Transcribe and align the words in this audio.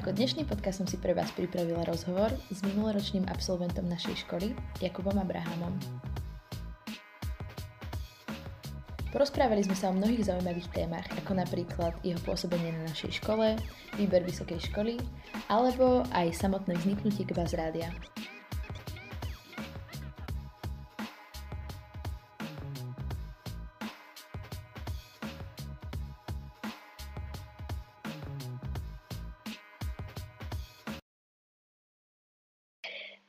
Ako 0.00 0.16
dnešný 0.16 0.48
podcast 0.48 0.80
som 0.80 0.88
si 0.88 0.96
pre 0.96 1.12
vás 1.12 1.28
pripravila 1.36 1.84
rozhovor 1.84 2.32
s 2.48 2.64
minuloročným 2.64 3.28
absolventom 3.28 3.84
našej 3.84 4.24
školy, 4.24 4.56
Jakubom 4.80 5.12
Abrahamom. 5.20 5.76
Porozprávali 9.12 9.60
sme 9.60 9.76
sa 9.76 9.92
o 9.92 9.98
mnohých 10.00 10.32
zaujímavých 10.32 10.72
témach, 10.72 11.04
ako 11.20 11.36
napríklad 11.36 11.92
jeho 12.00 12.16
pôsobenie 12.24 12.72
na 12.80 12.88
našej 12.88 13.20
škole, 13.20 13.60
výber 14.00 14.24
vysokej 14.24 14.72
školy, 14.72 14.96
alebo 15.52 16.00
aj 16.16 16.32
samotné 16.32 16.80
vzniknutie 16.80 17.28
Kvaz 17.28 17.52
Rádia. 17.52 17.92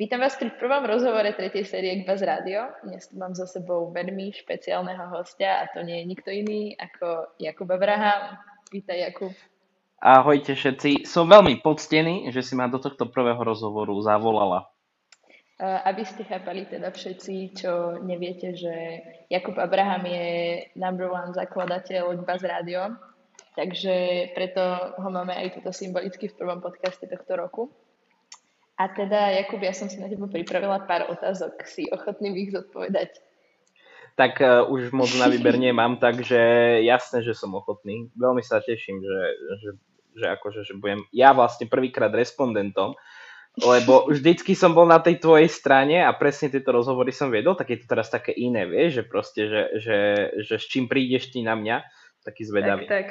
Vítam 0.01 0.17
vás 0.17 0.33
pri 0.33 0.49
prvom 0.57 0.81
rozhovore 0.89 1.29
tretej 1.29 1.61
série 1.61 2.01
Gbaz 2.01 2.25
Radio. 2.25 2.73
Dnes 2.81 3.05
tu 3.05 3.21
mám 3.21 3.37
za 3.37 3.45
sebou 3.45 3.93
veľmi 3.93 4.33
špeciálneho 4.33 5.13
hostia 5.13 5.61
a 5.61 5.69
to 5.69 5.85
nie 5.85 6.01
je 6.01 6.09
nikto 6.09 6.33
iný 6.33 6.73
ako 6.73 7.37
Jakub 7.37 7.69
Abraham. 7.69 8.33
Vítaj 8.73 8.97
Jakub. 8.97 9.29
Ahojte 10.01 10.57
všetci. 10.57 11.05
Som 11.05 11.29
veľmi 11.29 11.61
poctený, 11.61 12.33
že 12.33 12.41
si 12.41 12.57
ma 12.57 12.65
do 12.65 12.81
tohto 12.81 13.13
prvého 13.13 13.37
rozhovoru 13.45 13.93
zavolala. 14.01 14.73
Aby 15.61 16.01
ste 16.01 16.25
chápali 16.25 16.65
teda 16.65 16.89
všetci, 16.89 17.61
čo 17.61 18.01
neviete, 18.01 18.57
že 18.57 19.05
Jakub 19.29 19.53
Abraham 19.61 20.09
je 20.09 20.65
number 20.81 21.13
one 21.13 21.29
zakladateľ 21.37 22.25
Gbaz 22.25 22.41
Radio, 22.41 22.97
takže 23.53 24.33
preto 24.33 24.97
ho 24.97 25.09
máme 25.13 25.37
aj 25.37 25.61
tuto 25.61 25.69
symbolicky 25.69 26.25
v 26.25 26.37
prvom 26.41 26.57
podcaste 26.57 27.05
tohto 27.05 27.37
roku. 27.37 27.69
A 28.81 28.89
teda, 28.89 29.29
Jakub, 29.29 29.61
ja 29.61 29.77
som 29.77 29.85
si 29.85 30.01
na 30.01 30.09
teba 30.09 30.25
pripravila 30.25 30.81
pár 30.89 31.05
otázok. 31.13 31.61
Si 31.69 31.85
ochotný 31.93 32.33
ich 32.33 32.49
zodpovedať? 32.49 33.13
Tak 34.17 34.41
uh, 34.41 34.65
už 34.73 34.89
moc 34.89 35.13
na 35.21 35.29
výber 35.29 35.61
nemám, 35.61 35.99
takže 36.05 36.41
jasné, 36.81 37.21
že 37.21 37.37
som 37.37 37.53
ochotný. 37.53 38.09
Veľmi 38.17 38.41
sa 38.41 38.57
teším, 38.57 39.05
že, 39.05 39.19
že, 39.61 39.69
že, 40.17 40.25
akože, 40.33 40.65
že 40.65 40.73
budem 40.81 41.05
ja 41.13 41.29
vlastne 41.37 41.69
prvýkrát 41.69 42.09
respondentom, 42.09 42.97
lebo 43.61 44.05
vždycky 44.17 44.57
som 44.57 44.73
bol 44.73 44.89
na 44.89 44.97
tej 44.97 45.21
tvojej 45.21 45.53
strane 45.53 46.01
a 46.01 46.09
presne 46.17 46.49
tieto 46.49 46.73
rozhovory 46.73 47.13
som 47.13 47.29
viedol, 47.29 47.53
tak 47.53 47.69
je 47.69 47.85
to 47.85 47.85
teraz 47.85 48.09
také 48.09 48.33
iné, 48.33 48.65
vieš, 48.65 48.97
že 48.97 49.03
proste, 49.05 49.41
že, 49.45 49.61
že, 49.77 49.97
že 50.41 50.55
s 50.57 50.65
čím 50.65 50.89
prídeš 50.89 51.29
ty 51.29 51.45
na 51.45 51.53
mňa, 51.53 51.85
taký 52.25 52.49
zvedavý. 52.49 52.89
Tak, 52.89 53.07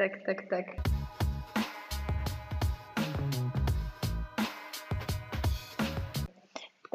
tak, 0.00 0.24
tak, 0.24 0.40
tak, 0.48 0.68
tak. 0.80 0.95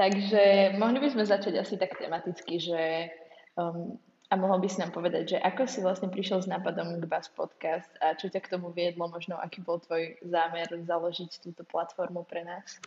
Takže 0.02 0.74
mohli 0.82 0.98
by 0.98 1.14
sme 1.14 1.30
začať 1.30 1.62
asi 1.62 1.78
tak 1.78 1.94
tematicky, 1.94 2.58
že 2.58 3.14
um, 3.54 4.02
a 4.32 4.34
mohol 4.34 4.58
by 4.58 4.66
si 4.66 4.82
nám 4.82 4.90
povedať, 4.90 5.36
že 5.36 5.38
ako 5.38 5.70
si 5.70 5.78
vlastne 5.86 6.10
prišiel 6.10 6.42
s 6.42 6.50
nápadom 6.50 6.98
k 6.98 7.06
Bas 7.06 7.30
Podcast 7.30 7.94
a 8.02 8.18
čo 8.18 8.26
ťa 8.26 8.42
k 8.42 8.58
tomu 8.58 8.74
viedlo, 8.74 9.06
možno 9.06 9.38
aký 9.38 9.62
bol 9.62 9.78
tvoj 9.78 10.18
zámer 10.26 10.66
založiť 10.74 11.46
túto 11.46 11.62
platformu 11.70 12.26
pre 12.26 12.42
nás? 12.42 12.82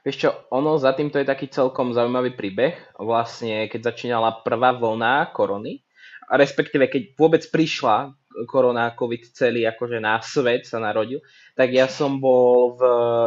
Vieš 0.00 0.16
čo, 0.16 0.30
ono 0.48 0.80
za 0.80 0.96
týmto 0.96 1.20
je 1.20 1.28
taký 1.28 1.52
celkom 1.52 1.92
zaujímavý 1.92 2.32
príbeh. 2.32 2.96
Vlastne, 2.96 3.68
keď 3.68 3.92
začínala 3.92 4.40
prvá 4.40 4.72
vlna 4.72 5.28
korony, 5.36 5.84
a 6.24 6.40
respektíve 6.40 6.88
keď 6.88 7.20
vôbec 7.20 7.44
prišla 7.52 8.16
korona, 8.48 8.96
covid 8.96 9.28
celý 9.36 9.68
akože 9.68 10.00
na 10.00 10.24
svet 10.24 10.64
sa 10.64 10.80
narodil, 10.80 11.20
tak 11.52 11.68
ja 11.68 11.84
som 11.84 12.16
bol, 12.16 12.80
v, 12.80 12.82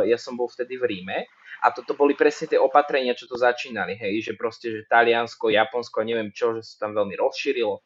ja 0.09 0.17
som 0.17 0.33
bol 0.33 0.49
vtedy 0.49 0.81
v 0.81 0.89
Ríme 0.89 1.29
a 1.61 1.69
toto 1.69 1.93
boli 1.93 2.17
presne 2.17 2.49
tie 2.49 2.57
opatrenia, 2.57 3.13
čo 3.13 3.29
to 3.29 3.37
začínali, 3.37 3.93
hej, 3.93 4.25
že 4.25 4.33
proste, 4.33 4.73
že 4.73 4.89
Taliansko, 4.89 5.53
Japonsko, 5.53 6.01
neviem 6.01 6.33
čo, 6.33 6.57
že 6.57 6.65
sa 6.65 6.89
tam 6.89 6.97
veľmi 6.97 7.13
rozšírilo 7.21 7.77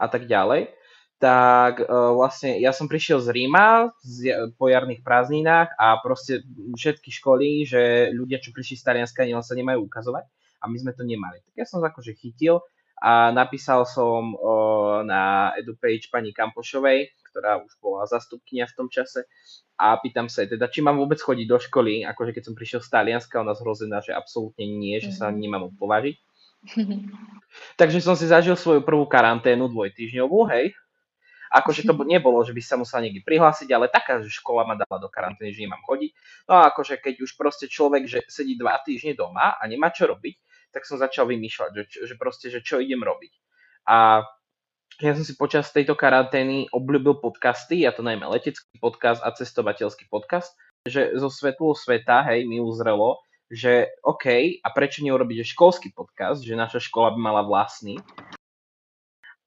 a 0.00 0.06
tak 0.08 0.24
ďalej. 0.24 0.72
Tak 1.16 1.80
uh, 1.80 2.12
vlastne 2.12 2.60
ja 2.60 2.76
som 2.76 2.88
prišiel 2.88 3.24
z 3.24 3.32
Ríma 3.32 3.88
z, 4.04 4.52
po 4.60 4.68
jarných 4.68 5.00
prázdninách 5.00 5.72
a 5.76 5.96
proste 6.04 6.44
všetky 6.76 7.08
školy, 7.08 7.64
že 7.64 8.12
ľudia, 8.12 8.36
čo 8.40 8.52
prišli 8.52 8.76
z 8.76 8.84
Talianska, 8.84 9.24
sa 9.40 9.56
nemajú 9.56 9.88
ukazovať 9.88 10.28
a 10.60 10.64
my 10.68 10.76
sme 10.76 10.92
to 10.92 11.08
nemali. 11.08 11.40
Tak 11.40 11.54
ja 11.56 11.64
som 11.64 11.80
akože 11.80 12.16
chytil 12.20 12.60
a 13.00 13.32
napísal 13.32 13.88
som 13.88 14.36
uh, 14.36 15.04
na 15.04 15.52
EduPage 15.56 16.12
pani 16.12 16.36
Kampošovej, 16.36 17.12
ktorá 17.36 17.60
už 17.60 17.76
bola 17.84 18.08
zastupkynia 18.08 18.64
v 18.64 18.76
tom 18.80 18.88
čase 18.88 19.28
a 19.76 20.00
pýtam 20.00 20.32
sa 20.32 20.48
teda, 20.48 20.72
či 20.72 20.80
mám 20.80 20.96
vôbec 20.96 21.20
chodiť 21.20 21.44
do 21.44 21.60
školy, 21.60 22.00
akože 22.08 22.32
keď 22.32 22.42
som 22.48 22.56
prišiel 22.56 22.80
z 22.80 22.88
Talianska, 22.88 23.44
ona 23.44 23.52
zhrozená, 23.52 24.00
že 24.00 24.16
absolútne 24.16 24.64
nie, 24.64 24.96
že 25.04 25.12
sa 25.12 25.28
mhm. 25.28 25.36
nemám 25.36 25.68
považiť. 25.76 26.16
Takže 27.80 28.00
som 28.00 28.16
si 28.16 28.24
zažil 28.24 28.56
svoju 28.56 28.80
prvú 28.80 29.04
karanténu 29.04 29.68
dvojtýždňovú, 29.68 30.48
hej. 30.56 30.72
Akože 31.52 31.84
to 31.84 31.92
nebolo, 32.08 32.40
že 32.40 32.56
by 32.56 32.62
sa 32.64 32.80
musel 32.80 33.04
niekde 33.04 33.20
prihlásiť, 33.20 33.68
ale 33.76 33.92
taká, 33.92 34.24
že 34.24 34.32
škola 34.32 34.64
ma 34.64 34.80
dala 34.80 34.96
do 34.96 35.12
karantény, 35.12 35.52
že 35.52 35.68
nemám 35.68 35.84
chodiť. 35.84 36.10
No 36.48 36.56
a 36.56 36.72
akože 36.72 36.96
keď 37.04 37.20
už 37.20 37.36
proste 37.36 37.68
človek, 37.68 38.08
že 38.08 38.24
sedí 38.32 38.56
dva 38.56 38.80
týždne 38.80 39.12
doma 39.12 39.60
a 39.60 39.62
nemá 39.68 39.92
čo 39.92 40.08
robiť, 40.08 40.40
tak 40.72 40.88
som 40.88 40.96
začal 40.96 41.28
vymýšľať, 41.28 41.70
že, 41.76 41.84
že 42.08 42.14
proste, 42.16 42.48
že 42.48 42.64
čo 42.64 42.80
idem 42.80 43.04
robiť. 43.04 43.32
A 43.86 44.26
ja 44.96 45.12
som 45.12 45.24
si 45.28 45.36
počas 45.36 45.68
tejto 45.76 45.92
karantény 45.92 46.72
obľúbil 46.72 47.20
podcasty, 47.20 47.84
a 47.84 47.92
to 47.92 48.00
najmä 48.00 48.24
letecký 48.32 48.80
podcast 48.80 49.20
a 49.20 49.28
cestovateľský 49.28 50.08
podcast, 50.08 50.56
že 50.88 51.12
zo 51.20 51.28
svetlo 51.28 51.76
sveta, 51.76 52.24
hej, 52.32 52.48
mi 52.48 52.62
uzrelo, 52.64 53.20
že 53.52 53.92
OK, 54.00 54.58
a 54.64 54.68
prečo 54.72 55.04
neurobiť 55.04 55.44
školský 55.44 55.92
podcast, 55.92 56.40
že 56.40 56.56
naša 56.56 56.80
škola 56.80 57.12
by 57.12 57.20
mala 57.20 57.42
vlastný. 57.44 58.00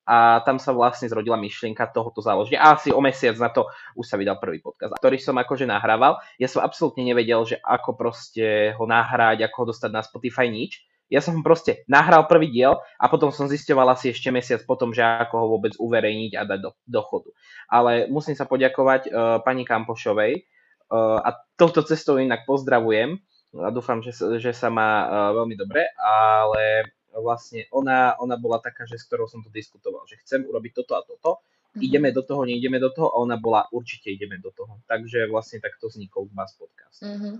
A 0.09 0.41
tam 0.41 0.57
sa 0.57 0.73
vlastne 0.73 1.05
zrodila 1.05 1.38
myšlienka 1.38 1.85
tohoto 1.94 2.17
založiť. 2.17 2.57
A 2.57 2.73
asi 2.73 2.89
o 2.89 2.97
mesiac 2.97 3.38
na 3.38 3.53
to 3.53 3.69
už 3.94 4.09
sa 4.09 4.17
vydal 4.17 4.41
prvý 4.41 4.57
podcast, 4.57 4.97
ktorý 4.97 5.21
som 5.21 5.38
akože 5.38 5.69
nahrával. 5.69 6.17
Ja 6.41 6.50
som 6.50 6.66
absolútne 6.66 7.06
nevedel, 7.06 7.45
že 7.45 7.61
ako 7.61 7.94
proste 7.94 8.73
ho 8.73 8.89
nahrať, 8.89 9.45
ako 9.45 9.56
ho 9.61 9.66
dostať 9.69 9.91
na 9.94 10.01
Spotify, 10.01 10.50
nič 10.50 10.81
ja 11.09 11.20
som 11.25 11.42
proste 11.42 11.84
nahral 11.90 12.30
prvý 12.30 12.53
diel 12.53 12.78
a 13.02 13.06
potom 13.09 13.34
som 13.34 13.50
zisťoval 13.50 13.97
asi 13.97 14.14
ešte 14.14 14.30
mesiac 14.30 14.62
potom, 14.64 14.94
že 14.94 15.02
ako 15.02 15.36
ho 15.42 15.46
vôbec 15.58 15.74
uverejniť 15.81 16.38
a 16.38 16.46
dať 16.46 16.59
do, 16.62 16.72
do 16.86 17.02
chodu. 17.02 17.30
Ale 17.66 18.06
musím 18.08 18.38
sa 18.38 18.46
poďakovať 18.46 19.09
uh, 19.09 19.42
pani 19.42 19.66
Kampošovej 19.66 20.34
uh, 20.38 21.19
a 21.25 21.30
touto 21.58 21.81
cestou 21.81 22.22
inak 22.22 22.46
pozdravujem 22.46 23.18
a 23.58 23.74
dúfam, 23.74 24.06
že, 24.06 24.14
že 24.38 24.53
sa 24.53 24.69
má 24.69 24.90
uh, 25.09 25.09
veľmi 25.34 25.58
dobre, 25.58 25.90
ale 25.98 26.94
vlastne 27.18 27.66
ona, 27.74 28.14
ona 28.22 28.38
bola 28.38 28.62
taká, 28.62 28.86
že 28.86 29.02
s 29.02 29.09
ktorou 29.09 29.25
som 29.25 29.42
to 29.42 29.50
diskutoval, 29.50 30.06
že 30.06 30.22
chcem 30.22 30.46
urobiť 30.46 30.72
toto 30.78 30.94
a 30.94 31.02
toto, 31.02 31.42
mm-hmm. 31.42 31.81
ideme 31.81 32.09
do 32.14 32.22
toho, 32.22 32.46
neideme 32.46 32.78
do 32.78 32.94
toho 32.94 33.09
a 33.09 33.18
ona 33.18 33.42
bola 33.42 33.66
určite 33.74 34.14
ideme 34.14 34.38
do 34.38 34.53
toho. 34.53 34.78
Takže 34.86 35.25
vlastne 35.25 35.58
takto 35.58 35.89
vznikol 35.89 36.30
vás 36.38 36.54
podcast. 36.54 37.01
Mm-hmm. 37.01 37.33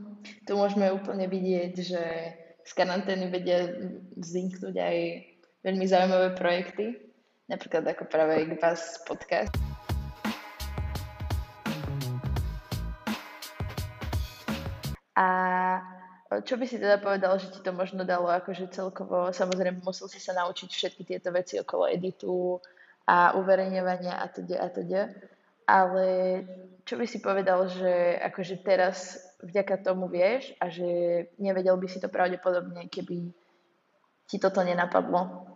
Tu 0.50 0.54
môžeme 0.58 0.90
úplne 0.90 1.30
vidieť, 1.30 1.74
že 1.78 2.04
z 2.70 2.72
karantény 2.78 3.34
vedia 3.34 3.66
vzniknúť 4.14 4.76
aj 4.78 4.98
veľmi 5.66 5.86
zaujímavé 5.90 6.38
projekty, 6.38 7.02
napríklad 7.50 7.82
ako 7.90 8.06
práve 8.06 8.46
Igbas 8.46 9.02
podcast. 9.10 9.50
A 15.18 15.28
čo 16.46 16.62
by 16.62 16.66
si 16.70 16.78
teda 16.78 17.02
povedal, 17.02 17.42
že 17.42 17.50
ti 17.50 17.60
to 17.66 17.74
možno 17.74 18.06
dalo 18.06 18.30
akože 18.30 18.70
celkovo, 18.70 19.34
samozrejme 19.34 19.82
musel 19.82 20.06
si 20.06 20.22
sa 20.22 20.38
naučiť 20.38 20.70
všetky 20.70 21.04
tieto 21.10 21.34
veci 21.34 21.58
okolo 21.58 21.90
editu 21.90 22.62
a 23.10 23.34
uverejňovania 23.34 24.22
a 24.22 24.30
teda 24.30 24.56
a 24.62 24.68
teda, 24.70 25.02
ale 25.66 26.08
čo 26.86 27.02
by 27.02 27.06
si 27.10 27.18
povedal, 27.18 27.66
že 27.66 28.22
akože 28.22 28.62
teraz 28.62 29.26
vďaka 29.40 29.76
tomu 29.80 30.12
vieš 30.12 30.52
a 30.60 30.68
že 30.68 30.88
nevedel 31.40 31.80
by 31.80 31.88
si 31.88 32.00
to 32.04 32.12
pravdepodobne, 32.12 32.92
keby 32.92 33.32
ti 34.30 34.38
toto 34.38 34.62
nenapadlo. 34.62 35.48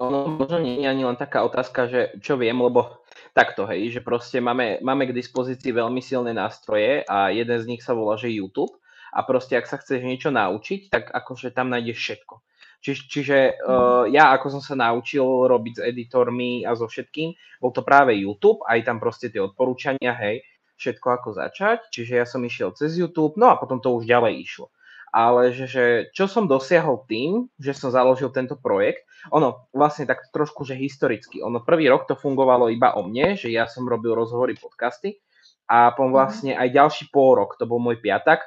Ono 0.00 0.18
možno 0.32 0.64
nie 0.64 0.80
je 0.80 0.88
ani 0.88 1.04
len 1.04 1.18
taká 1.20 1.44
otázka, 1.44 1.84
že 1.84 2.00
čo 2.24 2.40
viem, 2.40 2.56
lebo 2.56 3.04
takto, 3.36 3.68
hej, 3.68 3.92
že 3.92 4.00
proste 4.00 4.40
máme, 4.40 4.80
máme 4.80 5.12
k 5.12 5.16
dispozícii 5.16 5.76
veľmi 5.76 6.00
silné 6.00 6.32
nástroje 6.32 7.04
a 7.04 7.28
jeden 7.28 7.58
z 7.60 7.68
nich 7.68 7.84
sa 7.84 7.92
volá, 7.92 8.16
že 8.16 8.32
YouTube 8.32 8.72
a 9.12 9.20
proste 9.28 9.60
ak 9.60 9.68
sa 9.68 9.76
chceš 9.76 10.00
niečo 10.00 10.32
naučiť, 10.32 10.88
tak 10.88 11.12
akože 11.12 11.52
tam 11.52 11.68
nájdeš 11.68 12.00
všetko. 12.00 12.34
Či, 12.82 12.90
čiže 13.06 13.38
uh, 13.62 14.10
ja 14.10 14.34
ako 14.34 14.58
som 14.58 14.62
sa 14.64 14.74
naučil 14.74 15.22
robiť 15.22 15.74
s 15.78 15.84
editormi 15.86 16.66
a 16.66 16.74
so 16.74 16.88
všetkým, 16.90 17.60
bol 17.62 17.70
to 17.70 17.84
práve 17.86 18.16
YouTube, 18.16 18.64
aj 18.66 18.88
tam 18.88 18.98
proste 18.98 19.30
tie 19.30 19.38
odporúčania, 19.38 20.16
hej, 20.18 20.42
všetko 20.82 21.06
ako 21.06 21.28
začať, 21.38 21.86
čiže 21.94 22.18
ja 22.18 22.26
som 22.26 22.42
išiel 22.42 22.74
cez 22.74 22.98
YouTube, 22.98 23.38
no 23.38 23.54
a 23.54 23.58
potom 23.58 23.78
to 23.78 23.94
už 23.94 24.10
ďalej 24.10 24.42
išlo. 24.42 24.74
Ale 25.14 25.54
že, 25.54 25.68
že 25.68 25.84
čo 26.10 26.26
som 26.26 26.50
dosiahol 26.50 27.04
tým, 27.06 27.46
že 27.60 27.76
som 27.76 27.94
založil 27.94 28.32
tento 28.34 28.58
projekt, 28.58 29.06
ono 29.30 29.70
vlastne 29.70 30.08
tak 30.08 30.26
trošku, 30.34 30.66
že 30.66 30.74
historicky, 30.74 31.38
ono 31.38 31.62
prvý 31.62 31.86
rok 31.86 32.10
to 32.10 32.18
fungovalo 32.18 32.66
iba 32.72 32.98
o 32.98 33.06
mne, 33.06 33.38
že 33.38 33.52
ja 33.52 33.70
som 33.70 33.86
robil 33.86 34.16
rozhovory, 34.16 34.58
podcasty 34.58 35.22
a 35.70 35.94
potom 35.94 36.10
mhm. 36.10 36.16
vlastne 36.18 36.52
aj 36.58 36.68
ďalší 36.74 37.04
pol 37.14 37.38
rok, 37.38 37.54
to 37.60 37.68
bol 37.68 37.78
môj 37.78 38.02
piatak, 38.02 38.42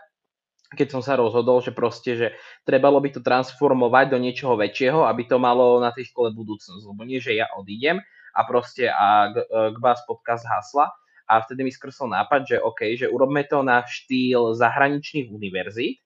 keď 0.76 0.88
som 0.92 1.02
sa 1.06 1.16
rozhodol, 1.16 1.64
že 1.64 1.72
proste, 1.72 2.18
že 2.18 2.28
trebalo 2.68 2.98
by 2.98 3.14
to 3.14 3.22
transformovať 3.22 4.12
do 4.12 4.18
niečoho 4.18 4.58
väčšieho, 4.58 5.06
aby 5.06 5.30
to 5.30 5.38
malo 5.38 5.78
na 5.78 5.94
tej 5.94 6.10
škole 6.12 6.34
budúcnosť. 6.36 6.84
Lebo 6.84 7.02
nie, 7.06 7.22
že 7.22 7.38
ja 7.38 7.48
odídem 7.56 8.02
a 8.36 8.40
proste 8.44 8.92
a 8.92 9.32
k 9.48 9.78
vás 9.80 10.04
podcast 10.04 10.44
hasla. 10.44 10.92
A 11.26 11.42
vtedy 11.42 11.66
mi 11.66 11.72
skrsol 11.74 12.14
nápad, 12.14 12.42
že 12.46 12.58
OK, 12.62 12.94
že 12.96 13.10
urobme 13.10 13.42
to 13.50 13.66
na 13.66 13.82
štýl 13.82 14.54
zahraničných 14.54 15.34
univerzít, 15.34 16.06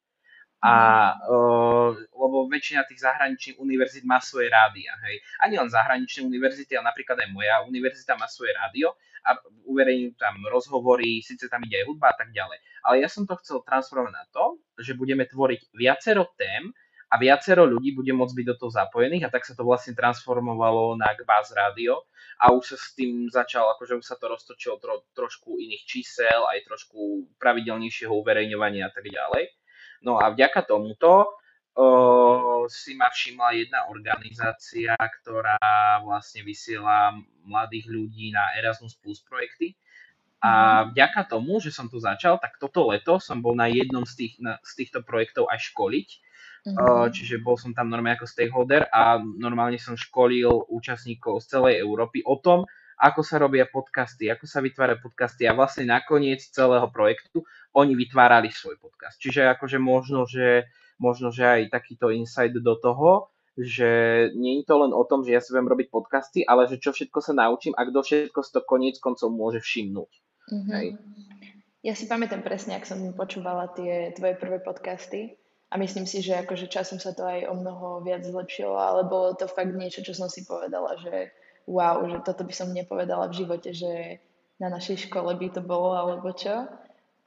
a, 0.60 1.16
uh, 1.24 1.96
lebo 1.96 2.52
väčšina 2.52 2.84
tých 2.84 3.00
zahraničných 3.00 3.64
univerzít 3.64 4.04
má 4.04 4.20
svoje 4.20 4.52
rádia, 4.52 4.92
hej. 5.08 5.24
Ani 5.40 5.56
len 5.56 5.72
zahraničné 5.72 6.28
univerzity, 6.28 6.76
ale 6.76 6.92
napríklad 6.92 7.16
aj 7.16 7.32
moja 7.32 7.64
univerzita 7.64 8.20
má 8.20 8.28
svoje 8.28 8.52
rádio 8.60 8.92
a 9.24 9.40
uverejňujú 9.64 10.20
tam 10.20 10.36
rozhovory, 10.52 11.24
síce 11.24 11.48
tam 11.48 11.64
ide 11.64 11.80
aj 11.80 11.88
hudba 11.88 12.12
a 12.12 12.16
tak 12.20 12.36
ďalej. 12.36 12.60
Ale 12.84 12.96
ja 13.00 13.08
som 13.08 13.24
to 13.24 13.40
chcel 13.40 13.64
transformovať 13.64 14.12
na 14.12 14.26
to, 14.36 14.60
že 14.84 15.00
budeme 15.00 15.24
tvoriť 15.24 15.72
viacero 15.72 16.28
tém 16.36 16.76
a 17.08 17.16
viacero 17.16 17.64
ľudí 17.64 17.96
bude 17.96 18.12
môcť 18.12 18.36
byť 18.36 18.46
do 18.52 18.56
toho 18.60 18.72
zapojených 18.76 19.32
a 19.32 19.34
tak 19.34 19.48
sa 19.48 19.56
to 19.56 19.64
vlastne 19.64 19.96
transformovalo 19.96 21.00
na 21.00 21.08
Gbaz 21.16 21.56
Radio 21.56 22.04
a 22.40 22.56
už 22.56 22.76
sa 22.76 22.78
s 22.80 22.96
tým 22.96 23.28
začal, 23.28 23.68
akože 23.76 24.00
už 24.00 24.06
sa 24.08 24.16
to 24.16 24.32
roztočilo 24.32 24.80
tro, 24.80 25.04
trošku 25.12 25.60
iných 25.60 25.84
čísel, 25.84 26.48
aj 26.48 26.64
trošku 26.72 27.28
pravidelnejšieho 27.36 28.16
uverejňovania 28.16 28.88
a 28.88 28.92
tak 28.96 29.12
ďalej. 29.12 29.52
No 30.08 30.16
a 30.24 30.32
vďaka 30.32 30.64
tomuto 30.64 31.36
uh, 31.76 32.64
si 32.72 32.96
ma 32.96 33.12
všimla 33.12 33.60
jedna 33.60 33.92
organizácia, 33.92 34.96
ktorá 34.96 35.60
vlastne 36.00 36.48
vysiela 36.48 37.12
mladých 37.44 37.92
ľudí 37.92 38.32
na 38.32 38.56
Erasmus 38.56 38.96
Plus 38.96 39.20
projekty. 39.20 39.76
A 40.40 40.88
mhm. 40.88 40.96
vďaka 40.96 41.22
tomu, 41.28 41.60
že 41.60 41.76
som 41.76 41.92
tu 41.92 42.00
začal, 42.00 42.40
tak 42.40 42.56
toto 42.56 42.88
leto 42.88 43.20
som 43.20 43.44
bol 43.44 43.52
na 43.60 43.68
jednom 43.68 44.08
z, 44.08 44.14
tých, 44.16 44.34
na, 44.40 44.56
z 44.64 44.72
týchto 44.80 45.04
projektov 45.04 45.52
aj 45.52 45.76
školiť. 45.76 46.10
Mm-hmm. 46.68 47.12
Čiže 47.16 47.36
bol 47.40 47.56
som 47.56 47.72
tam 47.72 47.88
normálne 47.88 48.20
ako 48.20 48.28
stakeholder 48.28 48.92
a 48.92 49.18
normálne 49.20 49.80
som 49.80 49.96
školil 49.96 50.68
účastníkov 50.68 51.40
z 51.44 51.56
celej 51.56 51.80
Európy 51.80 52.20
o 52.28 52.36
tom, 52.40 52.68
ako 53.00 53.24
sa 53.24 53.40
robia 53.40 53.64
podcasty, 53.64 54.28
ako 54.28 54.44
sa 54.44 54.60
vytvárajú 54.60 55.00
podcasty 55.00 55.48
a 55.48 55.56
vlastne 55.56 55.88
nakoniec 55.88 56.44
celého 56.44 56.84
projektu 56.92 57.48
oni 57.72 57.96
vytvárali 57.96 58.52
svoj 58.52 58.76
podcast. 58.76 59.16
Čiže 59.24 59.48
akože 59.56 59.80
možno, 59.80 60.28
že, 60.28 60.68
možno, 61.00 61.32
že 61.32 61.48
aj 61.48 61.72
takýto 61.72 62.12
insight 62.12 62.52
do 62.52 62.76
toho, 62.76 63.32
že 63.56 63.90
nie 64.36 64.60
je 64.60 64.68
to 64.68 64.76
len 64.84 64.92
o 64.92 65.04
tom, 65.08 65.24
že 65.24 65.36
ja 65.36 65.42
si 65.44 65.56
viem 65.56 65.68
robiť 65.68 65.88
podcasty, 65.88 66.44
ale 66.44 66.68
že 66.68 66.80
čo 66.80 66.92
všetko 66.92 67.20
sa 67.24 67.32
naučím 67.32 67.72
a 67.80 67.88
kto 67.88 68.04
všetko 68.04 68.40
si 68.44 68.52
to 68.52 68.62
koniec 68.68 69.00
koncov 69.00 69.32
môže 69.32 69.64
všimnúť. 69.64 70.12
Mm-hmm. 70.52 70.74
Hej. 70.76 70.88
Ja 71.80 71.96
si 71.96 72.12
pamätám 72.12 72.44
presne, 72.44 72.76
ak 72.76 72.84
som 72.84 73.00
počúvala 73.16 73.72
tie 73.72 74.12
tvoje 74.12 74.36
prvé 74.36 74.60
podcasty 74.60 75.39
a 75.70 75.78
myslím 75.78 76.10
si, 76.10 76.26
že 76.26 76.34
akože 76.34 76.66
časom 76.66 76.98
sa 76.98 77.14
to 77.14 77.22
aj 77.22 77.46
o 77.46 77.54
mnoho 77.54 78.02
viac 78.02 78.26
zlepšilo, 78.26 78.74
ale 78.74 79.06
bolo 79.06 79.38
to 79.38 79.46
fakt 79.46 79.70
niečo, 79.70 80.02
čo 80.02 80.18
som 80.18 80.26
si 80.26 80.42
povedala, 80.42 80.98
že 80.98 81.30
wow, 81.70 82.02
že 82.10 82.26
toto 82.26 82.42
by 82.42 82.54
som 82.54 82.74
nepovedala 82.74 83.30
v 83.30 83.38
živote, 83.46 83.70
že 83.70 84.18
na 84.58 84.74
našej 84.74 85.08
škole 85.08 85.30
by 85.38 85.54
to 85.54 85.62
bolo, 85.62 85.94
alebo 85.94 86.34
čo. 86.34 86.66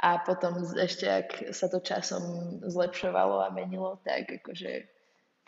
A 0.03 0.19
potom 0.27 0.59
ešte, 0.75 1.07
ak 1.07 1.55
sa 1.55 1.71
to 1.71 1.79
časom 1.79 2.59
zlepšovalo 2.67 3.47
a 3.47 3.55
menilo, 3.55 4.03
tak 4.03 4.27
akože 4.43 4.92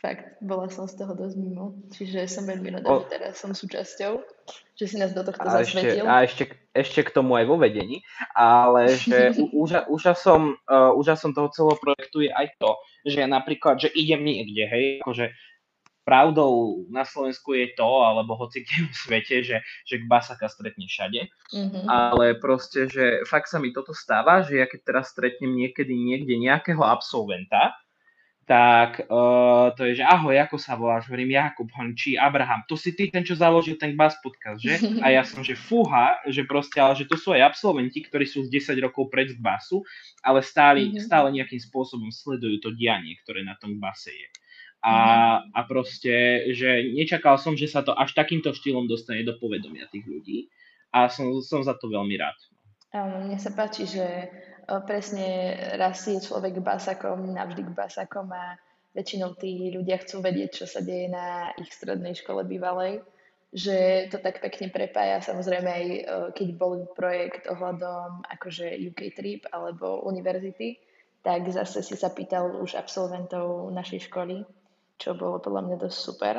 fakt 0.05 0.37
bola 0.45 0.69
som 0.69 0.85
z 0.85 1.01
toho 1.01 1.17
dosť 1.17 1.37
mimo. 1.41 1.81
Čiže 1.97 2.29
som 2.29 2.45
veľmi 2.45 2.77
rada, 2.77 2.85
o... 2.85 3.01
že 3.01 3.09
teraz 3.09 3.41
som 3.41 3.57
súčasťou, 3.57 4.21
že 4.77 4.85
si 4.85 5.01
nás 5.01 5.17
do 5.17 5.25
tohto 5.25 5.41
a 5.41 5.65
zasvetil. 5.65 6.05
Ešte, 6.05 6.13
a 6.13 6.15
ešte, 6.21 6.45
ešte 6.77 7.01
k 7.09 7.15
tomu 7.17 7.41
aj 7.41 7.49
vo 7.49 7.57
vedení, 7.57 8.05
ale 8.37 8.93
že 8.93 9.33
už, 9.41 9.89
už, 9.89 10.03
som, 10.21 10.61
uh, 10.69 11.33
toho 11.33 11.49
celého 11.49 11.79
projektu 11.81 12.21
je 12.21 12.31
aj 12.37 12.53
to, 12.61 12.77
že 13.09 13.25
napríklad, 13.25 13.81
že 13.81 13.89
idem 13.97 14.21
niekde, 14.21 14.69
hej, 14.69 14.85
akože 15.01 15.33
pravdou 16.05 16.85
na 16.93 17.09
Slovensku 17.09 17.57
je 17.57 17.73
to, 17.73 17.89
alebo 18.05 18.37
hoci 18.37 18.61
kde 18.61 18.93
v 18.93 18.95
svete, 18.95 19.37
že, 19.41 19.65
že 19.89 20.05
Basaka 20.05 20.53
stretne 20.53 20.85
všade. 20.85 21.33
Mm-hmm. 21.57 21.89
Ale 21.89 22.37
proste, 22.37 22.93
že 22.93 23.25
fakt 23.25 23.49
sa 23.49 23.57
mi 23.57 23.73
toto 23.73 23.97
stáva, 23.97 24.45
že 24.45 24.61
ja 24.61 24.69
keď 24.69 24.81
teraz 24.85 25.17
stretnem 25.17 25.57
niekedy 25.57 25.97
niekde 25.97 26.37
nejakého 26.37 26.85
absolventa, 26.85 27.73
tak 28.45 29.09
uh, 29.09 29.73
to 29.73 29.89
je, 29.89 30.01
že 30.01 30.05
ahoj, 30.05 30.37
ako 30.37 30.61
sa 30.61 30.77
voláš? 30.77 31.09
Hovorím 31.09 31.33
Jakub, 31.33 31.65
či 31.97 32.21
Abraham. 32.21 32.61
To 32.69 32.77
si 32.77 32.93
ty 32.93 33.09
ten, 33.09 33.25
čo 33.25 33.33
založil 33.33 33.81
ten 33.81 33.97
Bas 33.97 34.21
podcast, 34.21 34.61
že? 34.61 34.77
A 35.05 35.09
ja 35.17 35.25
som, 35.25 35.41
že 35.41 35.57
fúha, 35.57 36.21
že 36.29 36.45
proste, 36.45 36.77
ale 36.77 36.93
že 36.93 37.09
to 37.09 37.17
sú 37.17 37.33
aj 37.33 37.41
absolventi, 37.41 38.05
ktorí 38.05 38.29
sú 38.29 38.45
z 38.45 38.53
10 38.53 38.85
rokov 38.85 39.09
pred 39.09 39.33
Basu, 39.41 39.81
ale 40.21 40.45
stále, 40.45 40.85
mm-hmm. 40.85 41.01
stále 41.01 41.33
nejakým 41.33 41.57
spôsobom 41.57 42.13
sledujú 42.13 42.61
to 42.61 42.71
dianie, 42.77 43.17
ktoré 43.25 43.41
na 43.41 43.57
tom 43.57 43.81
Base 43.81 44.13
je. 44.13 44.29
A, 44.85 44.93
mhm. 44.93 45.57
a 45.57 45.61
proste, 45.65 46.45
že 46.53 46.93
nečakal 46.93 47.41
som, 47.41 47.57
že 47.57 47.65
sa 47.65 47.81
to 47.81 47.97
až 47.97 48.13
takýmto 48.13 48.53
štýlom 48.53 48.85
dostane 48.85 49.25
do 49.25 49.33
povedomia 49.41 49.89
tých 49.89 50.05
ľudí 50.05 50.53
a 50.93 51.09
som, 51.09 51.41
som 51.41 51.65
za 51.65 51.73
to 51.73 51.89
veľmi 51.89 52.21
rád. 52.21 52.37
Áno, 52.93 53.25
mne 53.25 53.41
sa 53.41 53.51
páči, 53.57 53.89
že 53.89 54.05
presne 54.87 55.57
raz 55.77 56.05
je 56.07 56.21
človek 56.21 56.61
basakom, 56.61 57.33
navždy 57.33 57.63
k 57.65 57.77
basakom 57.77 58.29
a 58.33 58.57
väčšinou 58.95 59.35
tí 59.35 59.75
ľudia 59.75 59.99
chcú 60.01 60.23
vedieť, 60.23 60.63
čo 60.63 60.67
sa 60.71 60.79
deje 60.79 61.11
na 61.11 61.51
ich 61.59 61.71
strednej 61.75 62.15
škole 62.15 62.47
bývalej, 62.47 63.03
že 63.51 64.07
to 64.11 64.19
tak 64.23 64.43
pekne 64.43 64.71
prepája. 64.71 65.23
Samozrejme 65.23 65.71
aj 65.71 65.87
keď 66.35 66.49
bol 66.55 66.87
projekt 66.95 67.51
ohľadom 67.51 68.27
akože 68.27 68.75
UK 68.91 69.01
Trip 69.15 69.43
alebo 69.51 70.07
univerzity, 70.07 70.79
tak 71.23 71.49
zase 71.51 71.83
si 71.83 71.97
sa 71.99 72.13
pýtal 72.13 72.61
už 72.61 72.77
absolventov 72.79 73.73
našej 73.73 74.13
školy, 74.13 74.45
čo 74.95 75.19
bolo 75.19 75.43
podľa 75.43 75.71
mňa 75.71 75.77
dosť 75.81 75.99
super. 75.99 76.35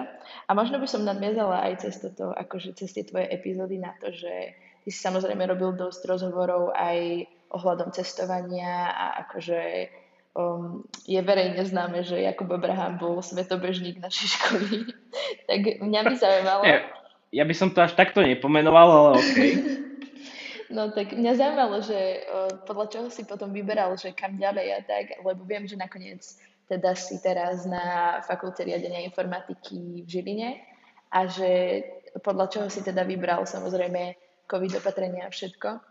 A 0.48 0.52
možno 0.56 0.80
by 0.80 0.88
som 0.88 1.04
nadviazala 1.04 1.66
aj 1.72 1.88
cez 1.88 2.00
toto, 2.00 2.32
akože 2.32 2.72
cez 2.78 2.94
tie 2.96 3.04
tvoje 3.04 3.28
epizódy 3.28 3.82
na 3.82 3.92
to, 4.00 4.14
že 4.16 4.56
ty 4.86 4.94
si 4.94 5.02
samozrejme 5.02 5.42
robil 5.50 5.74
dosť 5.74 6.06
rozhovorov 6.06 6.70
aj 6.78 7.26
ohľadom 7.50 7.90
cestovania 7.90 8.94
a 8.94 9.26
akože 9.26 9.90
um, 10.38 10.86
je 11.10 11.18
verejne 11.26 11.66
známe, 11.66 12.06
že 12.06 12.22
Jakub 12.22 12.54
Abraham 12.54 13.02
bol 13.02 13.18
svetobežník 13.26 13.98
našej 13.98 14.38
školy. 14.38 14.94
tak 15.50 15.82
mňa 15.82 16.00
by 16.06 16.14
zaujímalo... 16.14 16.62
Ja, 16.70 16.86
ja 17.34 17.44
by 17.50 17.54
som 17.58 17.74
to 17.74 17.82
až 17.82 17.98
takto 17.98 18.22
nepomenoval, 18.22 18.88
ale 18.88 19.10
OK. 19.18 19.40
No 20.66 20.90
tak 20.90 21.14
mňa 21.14 21.38
zaujímalo, 21.38 21.78
že 21.86 22.26
podľa 22.66 22.90
čoho 22.90 23.08
si 23.14 23.22
potom 23.22 23.54
vyberal, 23.54 23.94
že 24.02 24.18
kam 24.18 24.34
ďalej 24.42 24.68
a 24.74 24.80
tak, 24.82 25.22
lebo 25.22 25.46
viem, 25.46 25.70
že 25.70 25.78
nakoniec 25.78 26.26
teda 26.66 26.98
si 26.98 27.22
teraz 27.22 27.70
na 27.70 28.18
fakulte 28.26 28.66
riadenia 28.66 29.06
informatiky 29.06 30.02
v 30.02 30.08
Žiline 30.10 30.50
a 31.14 31.30
že 31.30 31.86
podľa 32.26 32.50
čoho 32.50 32.68
si 32.74 32.82
teda 32.82 33.06
vybral 33.06 33.46
samozrejme 33.46 34.18
COVID 34.46 34.80
opatrenia 34.80 35.26
a 35.28 35.34
všetko? 35.34 35.82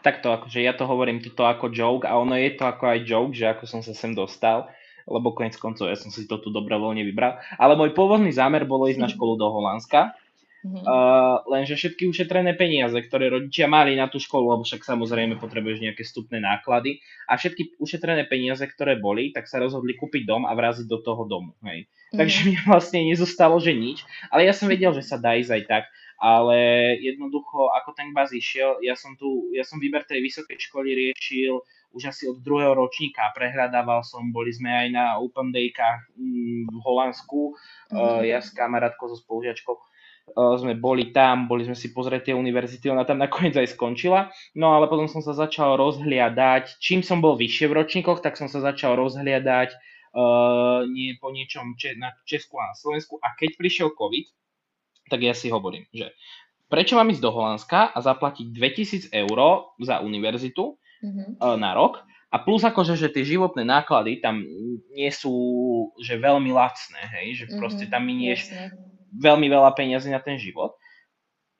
Takto, 0.00 0.32
akože 0.32 0.64
ja 0.64 0.72
to 0.74 0.88
hovorím 0.88 1.22
toto 1.22 1.46
ako 1.46 1.70
joke 1.70 2.08
a 2.08 2.16
ono 2.16 2.34
je 2.34 2.56
to 2.56 2.64
ako 2.66 2.84
aj 2.90 2.98
joke, 3.06 3.36
že 3.36 3.46
ako 3.46 3.64
som 3.68 3.80
sa 3.84 3.92
sem 3.92 4.16
dostal, 4.16 4.66
lebo 5.04 5.36
konec 5.36 5.54
koncov 5.60 5.92
ja 5.92 5.96
som 5.96 6.08
si 6.08 6.24
to 6.24 6.40
tu 6.40 6.48
dobrovoľne 6.50 7.04
vybral. 7.04 7.38
Ale 7.60 7.76
môj 7.76 7.92
pôvodný 7.92 8.32
zámer 8.32 8.64
bolo 8.64 8.88
ísť 8.88 9.00
na 9.00 9.08
školu 9.12 9.36
do 9.38 9.46
Holandska, 9.46 10.16
Mm-hmm. 10.60 10.84
Uh, 10.84 11.40
lenže 11.48 11.72
všetky 11.72 12.04
ušetrené 12.04 12.52
peniaze, 12.52 12.92
ktoré 12.92 13.32
rodičia 13.32 13.64
mali 13.64 13.96
na 13.96 14.12
tú 14.12 14.20
školu, 14.20 14.52
lebo 14.52 14.62
však 14.68 14.84
samozrejme 14.84 15.40
potrebuješ 15.40 15.80
nejaké 15.80 16.04
vstupné 16.04 16.36
náklady, 16.36 17.00
a 17.24 17.40
všetky 17.40 17.80
ušetrené 17.80 18.28
peniaze, 18.28 18.60
ktoré 18.68 19.00
boli, 19.00 19.32
tak 19.32 19.48
sa 19.48 19.56
rozhodli 19.56 19.96
kúpiť 19.96 20.28
dom 20.28 20.44
a 20.44 20.52
vraziť 20.52 20.84
do 20.84 21.00
toho 21.00 21.24
domu. 21.24 21.56
Hej. 21.64 21.88
Mm-hmm. 21.88 22.18
Takže 22.20 22.38
mi 22.44 22.54
vlastne 22.68 23.00
nezostalo, 23.08 23.56
že 23.56 23.72
nič, 23.72 24.04
ale 24.28 24.44
ja 24.44 24.52
som 24.52 24.68
vedel, 24.68 24.92
že 24.92 25.00
sa 25.00 25.16
dá 25.16 25.32
ísť 25.40 25.48
aj 25.48 25.62
tak, 25.64 25.84
ale 26.20 26.58
jednoducho, 27.00 27.72
ako 27.72 27.96
ten 27.96 28.12
baz 28.12 28.28
išiel, 28.36 28.76
ja 28.84 28.92
som 28.92 29.16
tu, 29.16 29.48
ja 29.56 29.64
som 29.64 29.80
výber 29.80 30.04
tej 30.04 30.20
vysokej 30.20 30.60
školy 30.68 30.92
riešil 30.92 31.56
už 31.90 32.12
asi 32.12 32.28
od 32.30 32.38
druhého 32.44 32.76
ročníka. 32.76 33.32
Prehľadával 33.34 34.06
som, 34.06 34.30
boli 34.30 34.54
sme 34.54 34.70
aj 34.70 34.88
na 34.94 35.04
Open 35.18 35.50
Daykách 35.50 36.14
mm, 36.14 36.70
v 36.70 36.78
Holandsku, 36.86 37.56
mm-hmm. 37.90 38.22
ja 38.28 38.38
s 38.38 38.54
kamarátkou 38.54 39.10
so 39.10 39.18
spolužiačkou 39.18 39.74
sme 40.36 40.78
boli 40.78 41.10
tam, 41.10 41.50
boli 41.50 41.66
sme 41.66 41.74
si 41.74 41.90
pozrieť 41.90 42.30
tie 42.30 42.34
univerzity, 42.36 42.86
ona 42.90 43.02
tam 43.02 43.18
nakoniec 43.18 43.56
aj 43.56 43.74
skončila, 43.74 44.30
no 44.54 44.74
ale 44.78 44.86
potom 44.86 45.10
som 45.10 45.22
sa 45.22 45.34
začal 45.34 45.74
rozhliadať, 45.74 46.78
čím 46.78 47.02
som 47.02 47.18
bol 47.18 47.34
vyššie 47.34 47.66
v 47.70 47.76
ročníkoch, 47.82 48.22
tak 48.22 48.38
som 48.38 48.46
sa 48.46 48.62
začal 48.62 48.94
rozhliadať 48.94 49.74
uh, 49.74 50.86
nie 50.86 51.18
po 51.18 51.34
niečom 51.34 51.74
če- 51.74 51.98
na 51.98 52.14
Česku 52.26 52.62
a 52.62 52.70
na 52.70 52.76
Slovensku 52.78 53.18
a 53.18 53.34
keď 53.34 53.58
prišiel 53.58 53.88
COVID, 53.94 54.26
tak 55.10 55.26
ja 55.26 55.34
si 55.34 55.50
hovorím, 55.50 55.84
že 55.90 56.14
prečo 56.70 56.94
mám 56.94 57.10
ísť 57.10 57.22
do 57.26 57.34
Holandska 57.34 57.90
a 57.90 57.98
zaplatiť 57.98 58.46
2000 58.54 59.10
eur 59.10 59.38
za 59.82 59.98
univerzitu 60.00 60.78
mm-hmm. 61.02 61.58
na 61.58 61.74
rok, 61.74 62.06
a 62.30 62.38
plus 62.38 62.62
akože, 62.62 62.94
že 62.94 63.10
tie 63.10 63.26
životné 63.26 63.66
náklady 63.66 64.22
tam 64.22 64.46
nie 64.94 65.10
sú 65.10 65.34
že 65.98 66.14
veľmi 66.14 66.54
lacné, 66.54 67.02
hej, 67.18 67.42
že 67.42 67.44
proste 67.58 67.90
tam 67.90 68.06
minieš 68.06 68.54
mm-hmm 68.54 68.90
veľmi 69.16 69.50
veľa 69.50 69.74
peniazy 69.74 70.14
na 70.14 70.22
ten 70.22 70.38
život. 70.38 70.78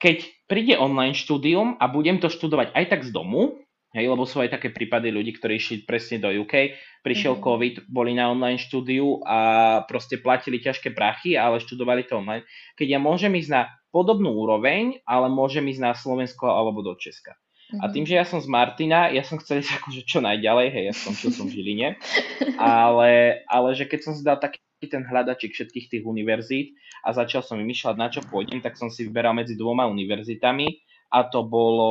Keď 0.00 0.48
príde 0.48 0.78
online 0.78 1.12
štúdium 1.12 1.76
a 1.76 1.90
budem 1.90 2.22
to 2.22 2.32
študovať 2.32 2.72
aj 2.72 2.84
tak 2.88 3.00
z 3.04 3.10
domu, 3.12 3.60
hej, 3.94 4.06
lebo 4.06 4.22
sú 4.26 4.38
aj 4.42 4.54
také 4.54 4.70
prípady 4.70 5.10
ľudí, 5.10 5.34
ktorí 5.36 5.58
išli 5.58 5.76
presne 5.82 6.22
do 6.22 6.30
UK, 6.30 6.78
prišiel 7.02 7.38
mm-hmm. 7.38 7.46
COVID, 7.46 7.74
boli 7.90 8.14
na 8.14 8.30
online 8.30 8.60
štúdiu 8.60 9.22
a 9.26 9.38
proste 9.86 10.22
platili 10.22 10.62
ťažké 10.62 10.94
prachy, 10.94 11.34
ale 11.34 11.62
študovali 11.62 12.06
to 12.06 12.18
online. 12.18 12.46
Keď 12.78 12.86
ja 12.86 13.00
môžem 13.02 13.34
ísť 13.34 13.50
na 13.50 13.62
podobnú 13.90 14.30
úroveň, 14.38 15.02
ale 15.02 15.26
môžem 15.26 15.66
ísť 15.66 15.82
na 15.82 15.92
Slovensko 15.94 16.46
alebo 16.46 16.82
do 16.86 16.94
Česka. 16.94 17.34
A 17.78 17.86
tým, 17.86 18.02
mhm. 18.02 18.10
že 18.10 18.14
ja 18.18 18.26
som 18.26 18.42
z 18.42 18.50
Martina, 18.50 19.14
ja 19.14 19.22
som 19.22 19.38
chcel 19.38 19.62
ísť 19.62 19.74
akože 19.82 20.02
čo 20.06 20.18
najďalej, 20.22 20.66
hej, 20.70 20.84
ja 20.90 20.94
skončil 20.94 21.30
som 21.34 21.46
v 21.46 21.54
Žiline, 21.58 21.88
ale, 22.58 23.42
ale 23.46 23.68
že 23.74 23.86
keď 23.86 24.00
som 24.02 24.12
si 24.14 24.22
dal 24.22 24.38
taký 24.38 24.58
ten 24.88 25.04
hľadačik 25.04 25.52
všetkých 25.52 25.86
tých 25.92 26.04
univerzít 26.08 26.72
a 27.04 27.12
začal 27.12 27.44
som 27.44 27.60
vymýšľať, 27.60 27.94
na 28.00 28.08
čo 28.08 28.24
pôjdem, 28.24 28.64
tak 28.64 28.80
som 28.80 28.88
si 28.88 29.04
vyberal 29.04 29.36
medzi 29.36 29.52
dvoma 29.52 29.84
univerzitami 29.84 30.89
a 31.10 31.26
to 31.26 31.42
bolo, 31.42 31.90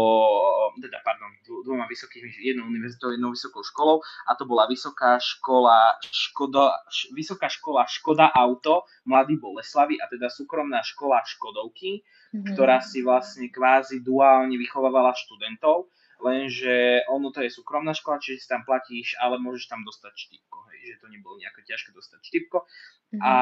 teda 0.79 1.03
pardon, 1.03 1.27
dvoma 1.43 1.83
vysokými, 1.91 2.39
jednou 2.39 2.71
univerzitou, 2.71 3.11
jednou 3.11 3.35
vysokou 3.35 3.63
školou 3.63 3.99
a 4.27 4.31
to 4.35 4.47
bola 4.47 4.63
vysoká 4.71 5.19
škola 5.19 5.99
Škoda, 6.07 6.71
vysoká 7.11 7.51
škola 7.51 7.83
Škoda 7.83 8.31
Auto 8.31 8.87
Mladý 9.03 9.35
Boleslavy 9.35 9.99
a 9.99 10.07
teda 10.07 10.31
súkromná 10.31 10.79
škola 10.87 11.19
Škodovky, 11.27 11.99
mm-hmm. 12.01 12.55
ktorá 12.55 12.79
si 12.79 13.03
vlastne 13.03 13.51
kvázi 13.51 13.99
duálne 13.99 14.55
vychovávala 14.55 15.11
študentov, 15.11 15.91
lenže 16.23 17.03
ono 17.11 17.35
to 17.35 17.43
je 17.43 17.51
súkromná 17.51 17.91
škola, 17.91 18.23
čiže 18.23 18.39
si 18.39 18.47
tam 18.47 18.63
platíš, 18.63 19.19
ale 19.19 19.35
môžeš 19.35 19.67
tam 19.67 19.83
dostať 19.83 20.15
štipko 20.15 20.59
že 20.89 20.97
to 20.97 21.07
nebolo 21.11 21.37
nejako 21.37 21.61
ťažké 21.67 21.89
dostať 21.93 22.19
štipko. 22.23 22.65
Mm-hmm. 22.65 23.21
A 23.21 23.33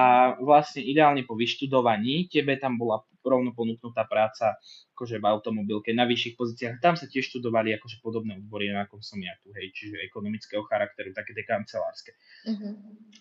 vlastne 0.44 0.84
ideálne 0.84 1.24
po 1.24 1.40
vyštudovaní 1.40 2.28
tebe 2.28 2.60
tam 2.60 2.76
bola 2.76 3.04
rovno 3.28 3.52
ponúknutá 3.52 4.08
práca 4.08 4.56
akože 4.96 5.22
v 5.22 5.26
automobilke 5.28 5.92
na 5.94 6.08
vyšších 6.08 6.36
pozíciách. 6.36 6.82
Tam 6.82 6.96
sa 6.96 7.06
tiež 7.06 7.28
študovali 7.30 7.76
akože 7.78 8.02
podobné 8.02 8.40
odbory, 8.40 8.72
ako 8.74 9.04
som 9.04 9.20
ja 9.22 9.36
tu, 9.44 9.54
hej, 9.54 9.72
čiže 9.76 10.02
ekonomického 10.08 10.64
charakteru, 10.66 11.14
také 11.14 11.36
tie 11.38 11.46
kancelárske. 11.46 12.16
Mm-hmm. 12.48 12.74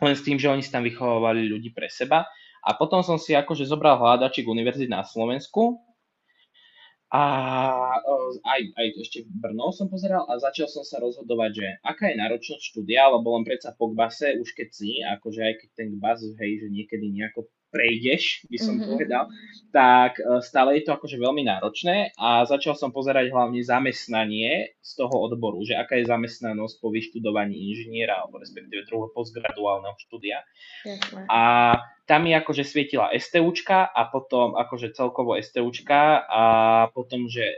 Len 0.02 0.14
s 0.14 0.22
tým, 0.24 0.40
že 0.40 0.48
oni 0.50 0.62
si 0.64 0.70
tam 0.72 0.86
vychovávali 0.86 1.46
ľudí 1.50 1.74
pre 1.74 1.90
seba. 1.90 2.24
A 2.66 2.74
potom 2.74 2.98
som 3.06 3.14
si 3.14 3.30
akože 3.30 3.62
zobral 3.62 3.94
hľadačik 3.94 4.42
univerzit 4.42 4.90
na 4.90 5.06
Slovensku, 5.06 5.86
a 7.06 7.22
aj, 8.42 8.60
aj 8.74 8.86
ešte 8.98 9.18
v 9.22 9.38
Brno 9.38 9.70
som 9.70 9.86
pozeral 9.86 10.26
a 10.26 10.42
začal 10.42 10.66
som 10.66 10.82
sa 10.82 10.98
rozhodovať, 10.98 11.50
že 11.54 11.66
aká 11.86 12.10
je 12.10 12.18
náročnosť 12.18 12.62
štúdia, 12.74 13.06
lebo 13.06 13.38
len 13.38 13.46
predsa 13.46 13.70
po 13.78 13.94
gbase 13.94 14.34
už 14.42 14.50
keď 14.58 14.68
si, 14.74 14.98
akože 15.06 15.40
aj 15.40 15.54
keď 15.62 15.68
ten 15.78 15.88
gbas, 15.94 16.26
hej, 16.26 16.66
že 16.66 16.68
niekedy 16.68 17.14
nejako 17.14 17.46
prejdeš, 17.70 18.46
by 18.48 18.58
som 18.58 18.74
mm-hmm. 18.78 18.90
povedal, 18.94 19.24
tak 19.74 20.16
e, 20.18 20.40
stále 20.40 20.78
je 20.78 20.88
to 20.88 20.96
akože 20.96 21.20
veľmi 21.20 21.44
náročné 21.44 22.16
a 22.16 22.46
začal 22.48 22.78
som 22.78 22.94
pozerať 22.94 23.28
hlavne 23.28 23.60
zamestnanie 23.60 24.78
z 24.80 24.92
toho 24.96 25.12
odboru, 25.12 25.60
že 25.66 25.76
aká 25.76 26.00
je 26.00 26.08
zamestnanosť 26.08 26.74
po 26.80 26.88
vyštudovaní 26.88 27.52
inžiniera 27.52 28.24
alebo 28.24 28.40
respektíve 28.40 28.88
druhého 28.88 29.12
postgraduálneho 29.12 29.96
štúdia. 30.00 30.40
Jasne. 30.86 31.28
A 31.28 31.40
tam 32.06 32.22
mi 32.24 32.32
akože 32.32 32.62
svietila 32.62 33.10
STUčka 33.10 33.90
a 33.90 34.06
potom 34.08 34.54
akože 34.54 34.94
celkovo 34.94 35.34
STUčka 35.36 36.22
a 36.24 36.44
potom, 36.94 37.26
že 37.26 37.44
e, 37.44 37.56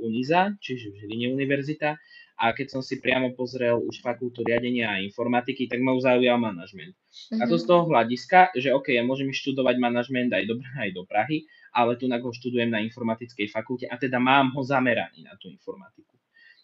UNIZA, 0.00 0.56
čiže 0.62 0.94
v 0.94 0.98
Žiline 1.04 1.34
univerzita 1.34 1.98
a 2.38 2.54
keď 2.54 2.78
som 2.78 2.82
si 2.86 3.02
priamo 3.02 3.34
pozrel 3.34 3.82
už 3.82 3.98
fakultu 3.98 4.46
riadenia 4.46 4.94
a 4.94 5.02
informatiky, 5.02 5.66
tak 5.66 5.82
ma 5.82 5.90
už 5.98 6.06
zaujal 6.06 6.38
manažment. 6.38 6.94
Mm-hmm. 7.28 7.42
A 7.42 7.44
to 7.50 7.56
mhm. 7.56 7.62
z 7.62 7.64
toho 7.66 7.82
hľadiska, 7.90 8.40
že 8.56 8.68
OK, 8.72 8.94
ja 8.94 9.04
môžem 9.04 9.34
študovať 9.34 9.76
manažment 9.82 10.30
aj 10.32 10.44
do, 10.48 10.54
aj 10.84 10.90
do 10.94 11.02
Prahy, 11.04 11.44
ale 11.74 11.98
tu 12.00 12.08
ho 12.08 12.30
študujem 12.32 12.72
na 12.72 12.80
informatickej 12.80 13.52
fakulte 13.52 13.86
a 13.86 13.94
teda 14.00 14.16
mám 14.16 14.54
ho 14.56 14.62
zameraný 14.64 15.26
na 15.26 15.36
tú 15.36 15.52
informatiku. 15.52 16.16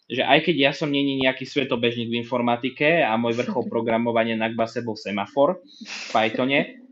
Že 0.05 0.21
aj 0.21 0.39
keď 0.45 0.55
ja 0.69 0.71
som 0.73 0.93
není 0.93 1.17
nejaký 1.17 1.49
svetobežník 1.49 2.13
v 2.13 2.19
informatike 2.21 3.01
a 3.01 3.17
môj 3.17 3.37
vrchol 3.37 3.65
programovania 3.73 4.37
na 4.37 4.49
Gbase 4.49 4.85
bol 4.85 4.97
semafor 4.97 5.61
v 5.65 6.05
Pythone, 6.13 6.85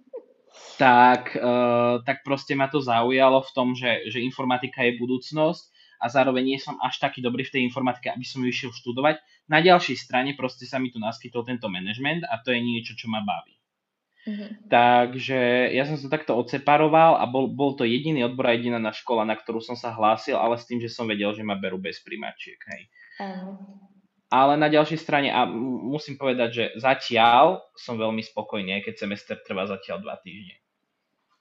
tak, 0.78 1.38
uh, 1.38 2.02
tak 2.02 2.26
proste 2.26 2.58
ma 2.58 2.66
to 2.66 2.82
zaujalo 2.82 3.46
v 3.46 3.52
tom, 3.54 3.78
že, 3.78 4.10
že 4.10 4.26
informatika 4.26 4.82
je 4.82 4.98
budúcnosť 4.98 5.73
a 6.04 6.12
zároveň 6.12 6.44
nie 6.44 6.60
som 6.60 6.76
až 6.84 7.00
taký 7.00 7.24
dobrý 7.24 7.48
v 7.48 7.54
tej 7.56 7.62
informatike, 7.64 8.12
aby 8.12 8.28
som 8.28 8.44
ju 8.44 8.52
išiel 8.52 8.76
študovať. 8.76 9.24
Na 9.48 9.64
ďalšej 9.64 9.96
strane 9.96 10.36
proste 10.36 10.68
sa 10.68 10.84
mi 10.84 10.92
tu 10.92 11.00
naskytol 11.00 11.48
tento 11.48 11.72
management 11.72 12.28
a 12.28 12.44
to 12.44 12.52
je 12.52 12.60
niečo, 12.60 13.00
čo 13.00 13.08
ma 13.08 13.24
baví. 13.24 13.56
Mm-hmm. 14.24 14.72
Takže 14.72 15.72
ja 15.76 15.84
som 15.88 16.00
sa 16.00 16.08
takto 16.12 16.36
odseparoval 16.36 17.20
a 17.20 17.24
bol, 17.28 17.52
bol 17.52 17.76
to 17.76 17.88
jediný 17.88 18.28
odbor 18.28 18.52
a 18.52 18.56
jediná 18.56 18.80
na 18.80 18.92
škola, 18.92 19.24
na 19.24 19.36
ktorú 19.36 19.64
som 19.64 19.76
sa 19.80 19.96
hlásil, 19.96 20.36
ale 20.36 20.60
s 20.60 20.68
tým, 20.68 20.84
že 20.84 20.92
som 20.92 21.08
vedel, 21.08 21.32
že 21.36 21.44
ma 21.44 21.56
berú 21.60 21.80
bez 21.80 22.00
primačiek. 22.04 22.60
Hej. 22.60 22.88
Mm. 23.20 23.60
Ale 24.32 24.58
na 24.58 24.72
ďalšej 24.72 25.00
strane, 25.00 25.30
a 25.30 25.46
musím 25.48 26.16
povedať, 26.16 26.50
že 26.52 26.66
zatiaľ 26.80 27.68
som 27.76 28.00
veľmi 28.00 28.24
spokojný, 28.24 28.80
keď 28.82 28.96
semester 28.96 29.36
trvá 29.44 29.68
zatiaľ 29.68 30.02
dva 30.02 30.16
týždne 30.24 30.63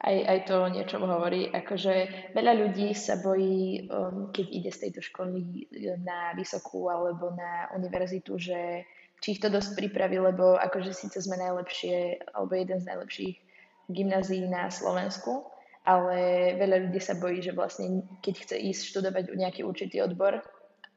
aj, 0.03 0.17
aj 0.27 0.39
to 0.51 0.55
o 0.59 0.69
niečom 0.69 1.03
hovorí. 1.07 1.47
Akože 1.55 1.95
veľa 2.35 2.53
ľudí 2.59 2.91
sa 2.95 3.23
bojí, 3.23 3.87
um, 3.87 4.35
keď 4.35 4.47
ide 4.51 4.71
z 4.75 4.89
tejto 4.89 5.01
školy 5.07 5.71
na 6.03 6.35
vysokú 6.35 6.91
alebo 6.91 7.31
na 7.35 7.71
univerzitu, 7.79 8.35
že 8.35 8.83
či 9.23 9.39
ich 9.39 9.43
to 9.43 9.47
dosť 9.47 9.79
pripraví, 9.79 10.19
lebo 10.19 10.59
akože 10.59 10.91
síce 10.91 11.23
sme 11.23 11.39
najlepšie, 11.39 12.27
alebo 12.35 12.59
jeden 12.59 12.83
z 12.83 12.89
najlepších 12.91 13.35
gymnázií 13.87 14.43
na 14.51 14.67
Slovensku, 14.67 15.47
ale 15.87 16.53
veľa 16.59 16.91
ľudí 16.91 16.99
sa 16.99 17.15
bojí, 17.15 17.39
že 17.39 17.55
vlastne 17.55 18.03
keď 18.19 18.35
chce 18.43 18.57
ísť 18.59 18.83
študovať 18.91 19.25
nejaký 19.39 19.63
určitý 19.63 20.03
odbor 20.03 20.43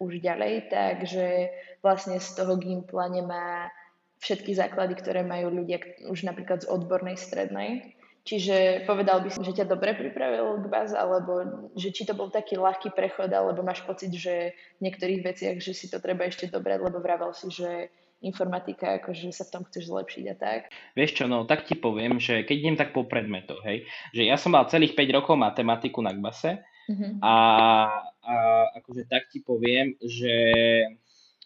už 0.01 0.25
ďalej, 0.25 0.73
takže 0.73 1.53
vlastne 1.85 2.17
z 2.17 2.29
toho 2.33 2.57
gimpla 2.57 3.05
nemá 3.13 3.69
všetky 4.17 4.57
základy, 4.57 4.97
ktoré 4.97 5.21
majú 5.21 5.61
ľudia 5.61 5.77
už 6.09 6.25
napríklad 6.25 6.65
z 6.65 6.69
odbornej 6.73 7.21
strednej. 7.21 7.93
Čiže 8.25 8.89
povedal 8.89 9.21
by 9.21 9.29
som, 9.29 9.45
že 9.45 9.53
ťa 9.53 9.69
dobre 9.69 9.93
pripravil 9.93 10.57
k 10.57 10.65
baz, 10.65 10.97
alebo 10.97 11.45
že 11.77 11.93
či 11.93 12.09
to 12.09 12.17
bol 12.17 12.33
taký 12.33 12.57
ľahký 12.57 12.89
prechod, 12.97 13.29
alebo 13.29 13.61
máš 13.61 13.85
pocit, 13.85 14.09
že 14.09 14.57
v 14.81 14.89
niektorých 14.89 15.21
veciach, 15.21 15.57
že 15.61 15.77
si 15.77 15.85
to 15.93 16.01
treba 16.01 16.25
ešte 16.25 16.49
dobrať, 16.49 16.89
lebo 16.89 16.97
vravel 16.97 17.37
si, 17.37 17.53
že 17.53 17.93
informatika, 18.25 18.97
akože 18.97 19.29
sa 19.29 19.45
v 19.45 19.53
tom 19.53 19.63
chceš 19.69 19.93
zlepšiť 19.93 20.25
a 20.33 20.35
tak. 20.41 20.73
Vieš 20.97 21.21
čo, 21.21 21.25
no 21.29 21.45
tak 21.45 21.69
ti 21.69 21.77
poviem, 21.77 22.17
že 22.17 22.41
keď 22.41 22.55
idem 22.57 22.77
tak 22.81 22.97
po 22.97 23.05
predmetoch, 23.05 23.61
hej, 23.61 23.85
že 24.09 24.25
ja 24.25 24.41
som 24.41 24.57
mal 24.57 24.65
celých 24.65 24.97
5 24.97 25.17
rokov 25.21 25.37
matematiku 25.37 26.01
na 26.01 26.09
GBASE 26.09 26.65
mm-hmm. 26.89 27.21
a, 27.21 27.35
a 28.25 28.33
akože 28.81 29.05
tak 29.05 29.29
ti 29.29 29.45
poviem, 29.45 29.93
že 30.01 30.33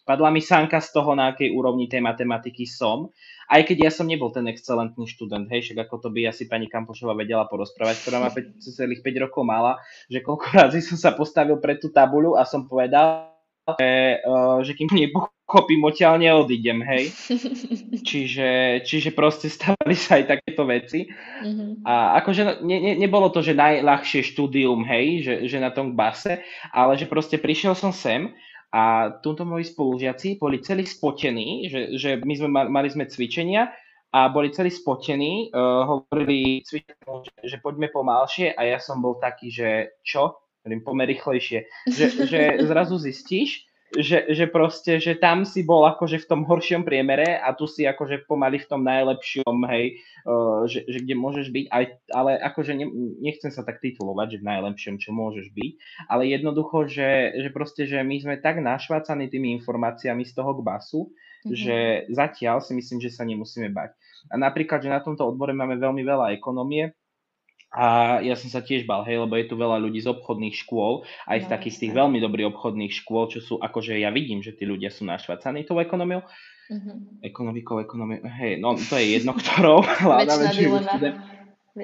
padla 0.09 0.33
mi 0.33 0.41
sánka 0.41 0.81
z 0.81 0.89
toho, 0.89 1.13
na 1.13 1.29
akej 1.29 1.53
úrovni 1.53 1.85
tej 1.85 2.01
matematiky 2.01 2.65
som 2.65 3.13
aj 3.49 3.65
keď 3.65 3.77
ja 3.89 3.91
som 3.91 4.05
nebol 4.05 4.29
ten 4.29 4.45
excelentný 4.45 5.09
študent, 5.09 5.49
hej, 5.49 5.65
však 5.65 5.89
ako 5.89 6.05
to 6.05 6.09
by 6.13 6.29
asi 6.29 6.45
pani 6.45 6.69
Kampošová 6.69 7.17
vedela 7.17 7.49
porozprávať, 7.49 8.05
ktorá 8.05 8.21
má 8.21 8.29
5, 8.29 8.61
celých 8.61 9.01
5 9.01 9.25
rokov 9.25 9.41
mala, 9.41 9.81
že 10.05 10.21
koľko 10.21 10.45
razy 10.69 10.85
som 10.85 11.01
sa 11.01 11.17
postavil 11.17 11.57
pred 11.57 11.81
tú 11.81 11.89
tabuľu 11.89 12.37
a 12.37 12.45
som 12.45 12.69
povedal, 12.69 13.33
že, 13.81 14.21
uh, 14.21 14.61
že 14.61 14.77
kým 14.77 14.89
nepochopím, 14.93 15.81
odtiaľ 15.81 16.21
neodídem, 16.21 16.81
hej. 16.85 17.09
Čiže, 18.09 18.81
čiže 18.85 19.13
proste 19.13 19.49
stávali 19.49 19.93
sa 19.93 20.17
aj 20.17 20.25
takéto 20.37 20.65
veci. 20.65 21.05
Mm-hmm. 21.09 21.85
A 21.85 22.17
akože 22.21 22.65
ne, 22.65 22.77
ne, 22.81 22.93
nebolo 22.97 23.29
to, 23.29 23.45
že 23.45 23.57
najľahšie 23.57 24.25
štúdium, 24.25 24.81
hej, 24.85 25.21
že, 25.21 25.33
že 25.45 25.57
na 25.61 25.69
tom 25.69 25.93
base, 25.93 26.41
ale 26.73 26.97
že 26.97 27.05
proste 27.05 27.37
prišiel 27.37 27.77
som 27.77 27.93
sem 27.93 28.33
a 28.69 29.17
túto 29.21 29.45
moji 29.45 29.65
spolužiaci 29.65 30.37
boli 30.37 30.61
celí 30.61 30.85
spotení, 30.85 31.69
že, 31.69 31.97
že 31.97 32.09
my 32.21 32.33
sme 32.37 32.49
mali 32.49 32.89
sme 32.89 33.09
cvičenia 33.09 33.73
a 34.13 34.29
boli 34.29 34.53
celí 34.53 34.69
spotení, 34.69 35.49
uh, 35.53 35.85
hovorili 35.85 36.61
cvičenia, 36.65 37.25
že, 37.25 37.33
že 37.45 37.57
poďme 37.61 37.89
pomalšie 37.89 38.53
a 38.53 38.61
ja 38.69 38.77
som 38.77 39.01
bol 39.01 39.17
taký, 39.17 39.49
že 39.49 39.97
čo? 40.05 40.37
Hovorím, 40.61 40.81
poďme 40.85 41.05
rýchlejšie. 41.09 41.59
Že, 41.89 42.05
že 42.29 42.41
zrazu 42.69 43.01
zistíš, 43.01 43.68
že, 43.97 44.29
že 44.29 44.45
proste, 44.45 45.01
že 45.01 45.17
tam 45.17 45.41
si 45.41 45.65
bol 45.65 45.81
akože 45.89 46.21
v 46.21 46.29
tom 46.29 46.41
horšom 46.45 46.85
priemere 46.85 47.41
a 47.41 47.49
tu 47.57 47.65
si 47.65 47.89
akože 47.89 48.29
pomaly 48.29 48.61
v 48.61 48.69
tom 48.69 48.85
najlepšom, 48.85 49.55
hej, 49.65 49.97
uh, 50.29 50.69
že, 50.69 50.85
že 50.85 51.01
kde 51.01 51.15
môžeš 51.17 51.47
byť, 51.49 51.65
aj, 51.73 51.83
ale 52.13 52.31
akože 52.37 52.77
ne, 52.77 52.85
nechcem 53.17 53.49
sa 53.49 53.65
tak 53.65 53.81
titulovať, 53.81 54.37
že 54.37 54.41
v 54.45 54.47
najlepšom, 54.49 54.95
čo 55.01 55.09
môžeš 55.09 55.49
byť, 55.49 55.71
ale 56.05 56.29
jednoducho, 56.29 56.85
že, 56.85 57.33
že 57.41 57.49
proste, 57.49 57.89
že 57.89 57.97
my 58.05 58.15
sme 58.21 58.35
tak 58.37 58.61
našvácaní 58.61 59.25
tými 59.25 59.57
informáciami 59.57 60.21
z 60.21 60.33
toho 60.37 60.53
basu, 60.61 61.09
mm-hmm. 61.09 61.55
že 61.57 61.77
zatiaľ 62.13 62.61
si 62.61 62.77
myslím, 62.77 63.01
že 63.01 63.09
sa 63.09 63.25
nemusíme 63.25 63.73
bať. 63.73 63.97
A 64.29 64.37
napríklad, 64.37 64.85
že 64.85 64.93
na 64.93 65.01
tomto 65.01 65.25
odbore 65.25 65.55
máme 65.55 65.79
veľmi 65.81 66.03
veľa 66.05 66.35
ekonomie, 66.35 66.93
a 67.69 68.17
ja 68.25 68.33
som 68.33 68.49
sa 68.49 68.65
tiež 68.65 68.89
bal, 68.89 69.05
hej, 69.05 69.21
lebo 69.21 69.37
je 69.37 69.45
tu 69.45 69.53
veľa 69.53 69.77
ľudí 69.77 70.01
z 70.01 70.09
obchodných 70.09 70.57
škôl, 70.57 71.05
aj 71.29 71.45
z 71.45 71.47
no, 71.47 71.51
takých 71.53 71.73
z 71.77 71.79
tých 71.85 71.93
veľmi 71.93 72.17
dobrých 72.17 72.49
obchodných 72.49 72.89
škôl, 72.89 73.29
čo 73.29 73.39
sú, 73.45 73.53
akože 73.61 73.93
ja 73.93 74.09
vidím, 74.09 74.41
že 74.41 74.57
tí 74.57 74.65
ľudia 74.65 74.89
sú 74.89 75.05
našvacaní 75.05 75.69
tou 75.69 75.77
ekonomiou. 75.77 76.25
Mm-hmm. 76.69 77.25
Ekonomikou, 77.25 77.77
ekonomiou, 77.81 78.25
hej, 78.25 78.57
no 78.57 78.73
to 78.73 78.97
je 78.97 79.21
jedno, 79.21 79.37
ktorou 79.41 79.85
hľadáme, 79.85 80.49
či 80.49 80.65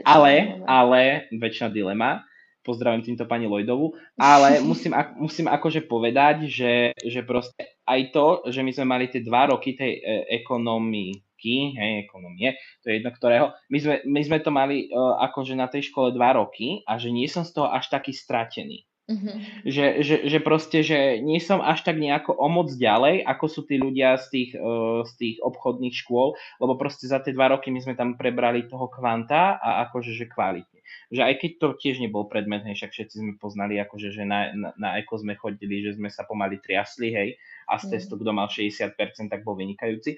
Ale, 0.02 0.62
ale, 0.66 1.30
väčšina 1.30 1.70
dilema, 1.70 2.26
pozdravím 2.66 3.06
týmto 3.06 3.30
pani 3.30 3.46
Lojdovu, 3.46 3.94
ale 4.18 4.66
musím, 4.66 4.98
musím 5.22 5.46
akože 5.54 5.86
povedať, 5.86 6.50
že, 6.50 6.98
že 6.98 7.22
proste 7.22 7.78
aj 7.86 8.10
to, 8.10 8.26
že 8.50 8.66
my 8.66 8.72
sme 8.74 8.86
mali 8.90 9.06
tie 9.14 9.22
dva 9.22 9.54
roky 9.54 9.78
tej 9.78 10.02
e, 10.02 10.34
ekonomii, 10.42 11.25
ekonomiky, 11.46 11.78
hej, 11.78 11.92
ekonomie, 12.10 12.50
to 12.82 12.90
je 12.90 12.94
jedno 13.00 13.12
ktorého. 13.14 13.46
My 13.70 13.78
sme, 13.78 13.96
my 14.06 14.22
sme 14.26 14.38
to 14.42 14.52
mali 14.52 14.90
uh, 14.90 15.22
akože 15.30 15.54
na 15.54 15.70
tej 15.70 15.94
škole 15.94 16.14
dva 16.14 16.34
roky 16.38 16.82
a 16.90 16.98
že 16.98 17.14
nie 17.14 17.30
som 17.30 17.46
z 17.46 17.54
toho 17.54 17.70
až 17.70 17.90
taký 17.94 18.12
stratený. 18.14 18.86
Mm-hmm. 19.06 19.70
Že, 19.70 19.86
že, 20.02 20.16
že 20.26 20.40
proste, 20.42 20.82
že 20.82 21.22
nie 21.22 21.38
som 21.38 21.62
až 21.62 21.86
tak 21.86 22.02
nejako 22.02 22.34
o 22.34 22.50
moc 22.50 22.74
ďalej, 22.74 23.22
ako 23.22 23.46
sú 23.46 23.62
tí 23.70 23.78
ľudia 23.78 24.18
z 24.18 24.26
tých, 24.34 24.52
uh, 24.58 25.06
z 25.06 25.12
tých 25.22 25.36
obchodných 25.46 25.94
škôl, 25.94 26.34
lebo 26.58 26.74
proste 26.74 27.06
za 27.06 27.22
tie 27.22 27.30
dva 27.30 27.54
roky 27.54 27.70
my 27.70 27.86
sme 27.86 27.94
tam 27.94 28.18
prebrali 28.18 28.66
toho 28.66 28.90
kvanta 28.90 29.62
a 29.62 29.86
akože, 29.86 30.10
že 30.10 30.26
kvalitne. 30.26 30.75
Že 31.14 31.22
aj 31.26 31.34
keď 31.42 31.52
to 31.62 31.68
tiež 31.78 31.96
nebol 32.02 32.26
predmet, 32.26 32.66
hej, 32.66 32.76
však 32.78 32.92
všetci 32.92 33.16
sme 33.22 33.34
poznali, 33.38 33.78
akože, 33.80 34.10
že 34.12 34.24
na, 34.26 34.52
na, 34.54 34.70
na 34.76 34.90
eko 35.00 35.22
sme 35.22 35.38
chodili, 35.38 35.86
že 35.86 35.96
sme 35.96 36.10
sa 36.10 36.26
pomaly 36.26 36.58
triasli, 36.60 37.14
hej, 37.14 37.30
a 37.70 37.78
z 37.78 37.98
testu, 37.98 38.18
kto 38.18 38.32
mal 38.34 38.50
60%, 38.50 38.96
tak 39.30 39.42
bol 39.42 39.58
vynikajúci. 39.58 40.18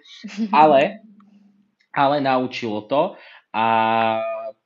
Ale, 0.52 1.04
ale 1.96 2.16
naučilo 2.22 2.86
to 2.86 3.18
a 3.56 3.66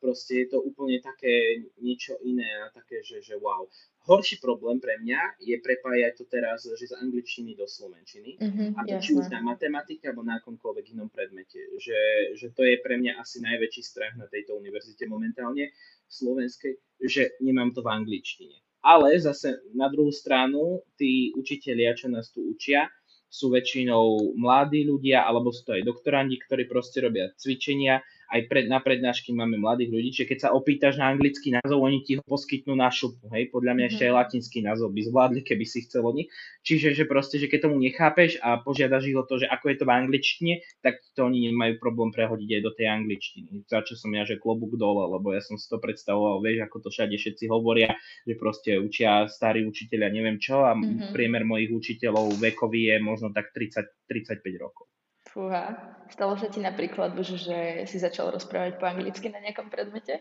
proste 0.02 0.46
je 0.46 0.48
to 0.52 0.60
úplne 0.60 1.00
také 1.00 1.64
niečo 1.80 2.18
iné 2.26 2.50
a 2.66 2.74
také, 2.74 3.06
že, 3.06 3.22
že 3.22 3.38
wow. 3.38 3.70
Horší 4.02 4.42
problém 4.42 4.82
pre 4.82 4.98
mňa 4.98 5.38
je 5.46 5.62
prepájať 5.62 6.18
to 6.18 6.26
teraz, 6.26 6.66
že 6.66 6.90
z 6.90 6.98
angličtiny 6.98 7.54
do 7.54 7.70
slovenčiny. 7.70 8.42
Mm-hmm, 8.42 8.70
a 8.74 8.82
to 8.82 8.98
jasné. 8.98 9.06
či 9.06 9.12
už 9.14 9.26
na 9.30 9.46
matematike 9.46 10.10
alebo 10.10 10.26
na 10.26 10.42
akomkoľvek 10.42 10.98
inom 10.98 11.10
predmete. 11.14 11.62
Že, 11.78 12.00
že 12.34 12.48
to 12.50 12.66
je 12.66 12.82
pre 12.82 12.98
mňa 12.98 13.22
asi 13.22 13.46
najväčší 13.46 13.82
strach 13.86 14.18
na 14.18 14.26
tejto 14.26 14.58
univerzite 14.58 15.06
momentálne 15.06 15.70
slovenskej, 16.10 16.82
že 16.98 17.38
nemám 17.46 17.78
to 17.78 17.86
v 17.86 17.94
angličtine. 17.94 18.58
Ale 18.82 19.14
zase 19.22 19.62
na 19.78 19.86
druhú 19.94 20.10
stranu, 20.10 20.82
tí 20.98 21.30
učitelia, 21.38 21.94
čo 21.94 22.10
nás 22.10 22.34
tu 22.34 22.42
učia, 22.42 22.90
sú 23.32 23.48
väčšinou 23.54 24.36
mladí 24.36 24.84
ľudia, 24.84 25.24
alebo 25.24 25.56
sú 25.56 25.64
to 25.64 25.78
aj 25.78 25.88
doktorandi, 25.88 26.36
ktorí 26.42 26.68
proste 26.68 27.00
robia 27.00 27.32
cvičenia 27.40 28.04
aj 28.32 28.42
pred, 28.48 28.66
na 28.72 28.80
prednášky 28.80 29.36
máme 29.36 29.60
mladých 29.60 29.92
ľudí, 29.92 30.10
čiže 30.16 30.30
keď 30.32 30.40
sa 30.40 30.50
opýtaš 30.56 30.96
na 30.96 31.12
anglický 31.12 31.52
názov, 31.52 31.84
oni 31.84 32.00
ti 32.08 32.16
ho 32.16 32.24
poskytnú 32.24 32.80
na 32.80 32.88
šupu, 32.88 33.28
hej, 33.36 33.52
podľa 33.52 33.76
mňa 33.76 33.86
mm-hmm. 33.92 34.00
ešte 34.00 34.08
aj 34.08 34.14
latinský 34.16 34.60
názov 34.64 34.96
by 34.96 35.02
zvládli, 35.04 35.42
keby 35.44 35.66
si 35.68 35.84
chcel 35.84 36.08
oni. 36.08 36.32
Čiže, 36.64 36.96
že 36.96 37.04
proste, 37.04 37.36
že 37.36 37.52
keď 37.52 37.68
tomu 37.68 37.84
nechápeš 37.84 38.40
a 38.40 38.64
požiadaš 38.64 39.12
ich 39.12 39.18
o 39.20 39.28
to, 39.28 39.44
že 39.44 39.52
ako 39.52 39.66
je 39.68 39.78
to 39.78 39.86
v 39.86 39.92
angličtine, 39.92 40.54
tak 40.80 41.04
to 41.12 41.28
oni 41.28 41.52
nemajú 41.52 41.76
problém 41.84 42.16
prehodiť 42.16 42.50
aj 42.56 42.62
do 42.64 42.72
tej 42.72 42.88
angličtiny. 42.88 43.50
Za 43.68 43.84
čo 43.84 44.00
som 44.00 44.16
ja, 44.16 44.24
že 44.24 44.40
klobúk 44.40 44.80
dole, 44.80 45.12
lebo 45.12 45.36
ja 45.36 45.44
som 45.44 45.60
si 45.60 45.68
to 45.68 45.82
predstavoval, 45.82 46.40
vieš, 46.40 46.64
ako 46.64 46.88
to 46.88 46.90
všade 46.90 47.16
všetci 47.20 47.52
hovoria, 47.52 47.92
že 48.24 48.40
proste 48.40 48.80
učia 48.80 49.28
starí 49.28 49.68
učiteľia 49.68 50.10
neviem 50.14 50.40
čo 50.40 50.64
a 50.64 50.72
mm-hmm. 50.72 51.12
priemer 51.12 51.44
mojich 51.44 51.74
učiteľov 51.76 52.40
vekový 52.40 52.96
je 52.96 52.98
možno 53.04 53.36
tak 53.36 53.52
30-35 53.52 54.40
rokov. 54.56 54.88
Fúha. 55.32 55.96
Stalo 56.12 56.36
sa 56.36 56.52
ti 56.52 56.60
napríklad 56.60 57.16
už, 57.16 57.40
že 57.40 57.58
si 57.88 57.98
začal 57.98 58.36
rozprávať 58.36 58.76
po 58.76 58.84
anglicky 58.84 59.32
na 59.32 59.40
nejakom 59.40 59.72
predmete? 59.72 60.20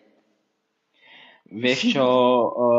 Vieš 1.51 1.99
čo, 1.99 2.07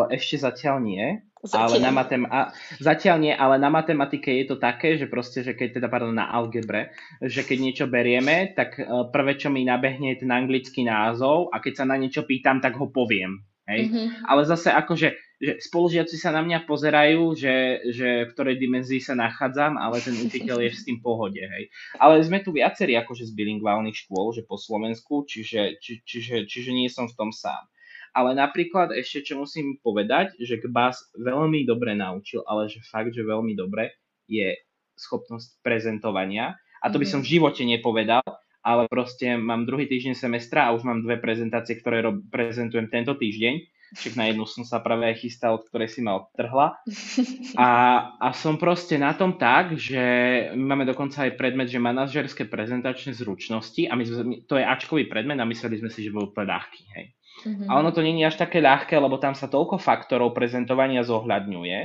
ešte 0.07 0.39
zatiaľ 0.39 0.79
nie. 0.79 1.19
Zatiaľ. 1.43 1.67
Ale 1.67 1.77
na 1.81 1.91
matem- 1.91 2.29
a, 2.29 2.53
zatiaľ 2.79 3.17
nie, 3.19 3.33
ale 3.33 3.57
na 3.57 3.67
matematike 3.67 4.31
je 4.31 4.45
to 4.47 4.61
také, 4.61 4.95
že 4.95 5.09
proste, 5.09 5.41
že 5.43 5.57
keď 5.57 5.81
teda, 5.81 5.87
pardon, 5.89 6.13
na 6.13 6.29
algebre, 6.29 6.93
že 7.19 7.41
keď 7.43 7.57
niečo 7.57 7.85
berieme, 7.89 8.53
tak 8.53 8.77
e, 8.77 8.85
prvé, 9.09 9.35
čo 9.41 9.49
mi 9.49 9.65
nabehne, 9.65 10.13
je 10.15 10.21
ten 10.23 10.31
anglický 10.31 10.85
názov 10.85 11.49
a 11.49 11.57
keď 11.59 11.83
sa 11.83 11.85
na 11.89 11.97
niečo 11.97 12.23
pýtam, 12.23 12.61
tak 12.61 12.77
ho 12.77 12.93
poviem. 12.93 13.41
Hej? 13.65 13.89
Mm-hmm. 13.89 14.07
Ale 14.29 14.41
zase 14.45 14.69
akože 14.69 15.17
že 15.41 15.58
spolužiaci 15.58 16.21
sa 16.21 16.30
na 16.30 16.45
mňa 16.45 16.69
pozerajú, 16.69 17.34
že, 17.34 17.82
že 17.89 18.30
v 18.30 18.34
ktorej 18.38 18.62
dimenzii 18.62 19.01
sa 19.01 19.17
nachádzam, 19.17 19.73
ale 19.73 19.97
ten 19.97 20.13
učiteľ 20.13 20.62
je 20.62 20.71
s 20.71 20.86
tým 20.86 21.01
pohode. 21.01 21.41
Hej. 21.41 21.73
Ale 21.97 22.21
sme 22.21 22.45
tu 22.45 22.54
viacerí 22.54 22.93
akože 22.93 23.25
z 23.25 23.34
bilingválnych 23.34 23.97
škôl, 24.06 24.38
že 24.38 24.45
po 24.45 24.62
Slovensku, 24.62 25.25
čiže, 25.25 25.82
či, 25.82 26.06
čiže, 26.06 26.45
čiže 26.45 26.69
nie 26.69 26.93
som 26.93 27.10
v 27.10 27.17
tom 27.17 27.34
sám. 27.34 27.65
Ale 28.13 28.38
napríklad 28.38 28.93
ešte, 28.93 29.34
čo 29.34 29.41
musím 29.41 29.82
povedať, 29.82 30.38
že 30.38 30.62
Kbas 30.62 31.17
veľmi 31.17 31.65
dobre 31.65 31.97
naučil, 31.97 32.45
ale 32.45 32.69
že 32.69 32.84
fakt, 32.86 33.17
že 33.17 33.25
veľmi 33.25 33.58
dobre 33.58 33.97
je 34.30 34.62
schopnosť 34.93 35.63
prezentovania. 35.65 36.54
A 36.86 36.93
to 36.93 37.01
by 37.01 37.08
som 37.10 37.25
v 37.25 37.30
mhm. 37.30 37.34
živote 37.34 37.63
nepovedal, 37.65 38.21
ale 38.62 38.86
proste 38.86 39.41
mám 39.41 39.65
druhý 39.65 39.89
týždeň 39.89 40.13
semestra 40.13 40.69
a 40.69 40.73
už 40.77 40.86
mám 40.86 41.01
dve 41.01 41.17
prezentácie, 41.17 41.82
ktoré 41.82 42.06
prezentujem 42.30 42.93
tento 42.93 43.17
týždeň 43.17 43.70
však 43.91 44.15
na 44.15 44.32
jednu 44.32 44.47
som 44.47 44.63
sa 44.63 44.80
práve 44.80 45.04
aj 45.04 45.19
chystal, 45.19 45.60
od 45.60 45.67
ktorej 45.67 45.91
si 45.91 45.99
ma 45.99 46.15
odtrhla. 46.15 46.80
A, 47.60 47.69
a 48.15 48.27
som 48.32 48.56
proste 48.56 48.95
na 48.95 49.12
tom 49.12 49.36
tak, 49.36 49.75
že 49.75 49.99
my 50.56 50.63
máme 50.71 50.86
dokonca 50.88 51.27
aj 51.27 51.36
predmet, 51.36 51.67
že 51.67 51.84
manažerské 51.84 52.47
prezentačné 52.47 53.12
zručnosti 53.12 53.84
a 53.91 53.93
my 53.99 54.04
sme, 54.08 54.23
to 54.47 54.56
je 54.56 54.63
Ačkový 54.63 55.12
predmet 55.12 55.36
a 55.36 55.45
mysleli 55.45 55.84
sme 55.84 55.91
si, 55.91 56.08
že 56.08 56.15
bol 56.15 56.32
úplne 56.32 56.56
ľahký. 56.56 56.84
Hej. 56.95 57.06
Mm-hmm. 57.43 57.67
A 57.67 57.71
ono 57.75 57.91
to 57.91 57.99
je 57.99 58.23
až 58.23 58.39
také 58.39 58.63
ľahké, 58.63 58.95
lebo 58.95 59.19
tam 59.19 59.36
sa 59.36 59.51
toľko 59.51 59.82
faktorov 59.84 60.32
prezentovania 60.32 61.04
zohľadňuje. 61.04 61.80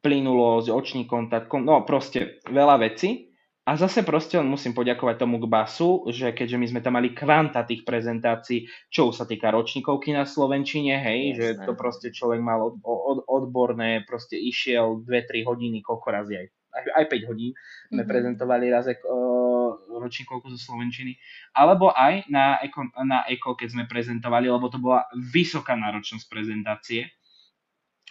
Plynulosť, 0.00 0.68
očný 0.72 1.02
kontakt, 1.04 1.50
no 1.52 1.82
proste 1.84 2.40
veľa 2.48 2.80
vecí. 2.80 3.27
A 3.68 3.76
zase 3.76 4.00
proste 4.00 4.40
musím 4.40 4.72
poďakovať 4.72 5.20
tomu 5.20 5.36
Gbasu, 5.44 6.08
že 6.08 6.32
keďže 6.32 6.56
my 6.56 6.66
sme 6.72 6.80
tam 6.80 6.96
mali 6.96 7.12
kvanta 7.12 7.68
tých 7.68 7.84
prezentácií, 7.84 8.64
čo 8.88 9.12
sa 9.12 9.28
týka 9.28 9.52
ročníkovky 9.52 10.16
na 10.16 10.24
Slovenčine, 10.24 10.96
hej, 10.96 11.36
Jasné. 11.36 11.36
že 11.36 11.46
to 11.68 11.76
proste 11.76 12.08
človek 12.16 12.40
mal 12.40 12.64
od, 12.64 12.80
od, 12.80 13.28
odborné, 13.28 14.08
proste 14.08 14.40
išiel 14.40 15.04
2-3 15.04 15.44
hodiny, 15.44 15.84
koľko 15.84 16.08
razy 16.08 16.34
aj, 16.40 16.46
aj, 16.48 16.82
aj 16.96 17.04
5 17.12 17.28
hodín 17.28 17.52
sme 17.52 17.60
mm-hmm. 17.92 18.08
prezentovali 18.08 18.66
razek 18.72 19.04
uh, 19.04 19.76
ročníkovku 20.00 20.48
zo 20.48 20.56
Slovenčiny. 20.56 21.20
Alebo 21.52 21.92
aj 21.92 22.24
na 22.32 22.56
Eko, 22.64 22.88
na 23.04 23.28
Eko, 23.28 23.52
keď 23.52 23.68
sme 23.68 23.84
prezentovali, 23.84 24.48
lebo 24.48 24.72
to 24.72 24.80
bola 24.80 25.04
vysoká 25.12 25.76
náročnosť 25.76 26.24
prezentácie 26.24 27.04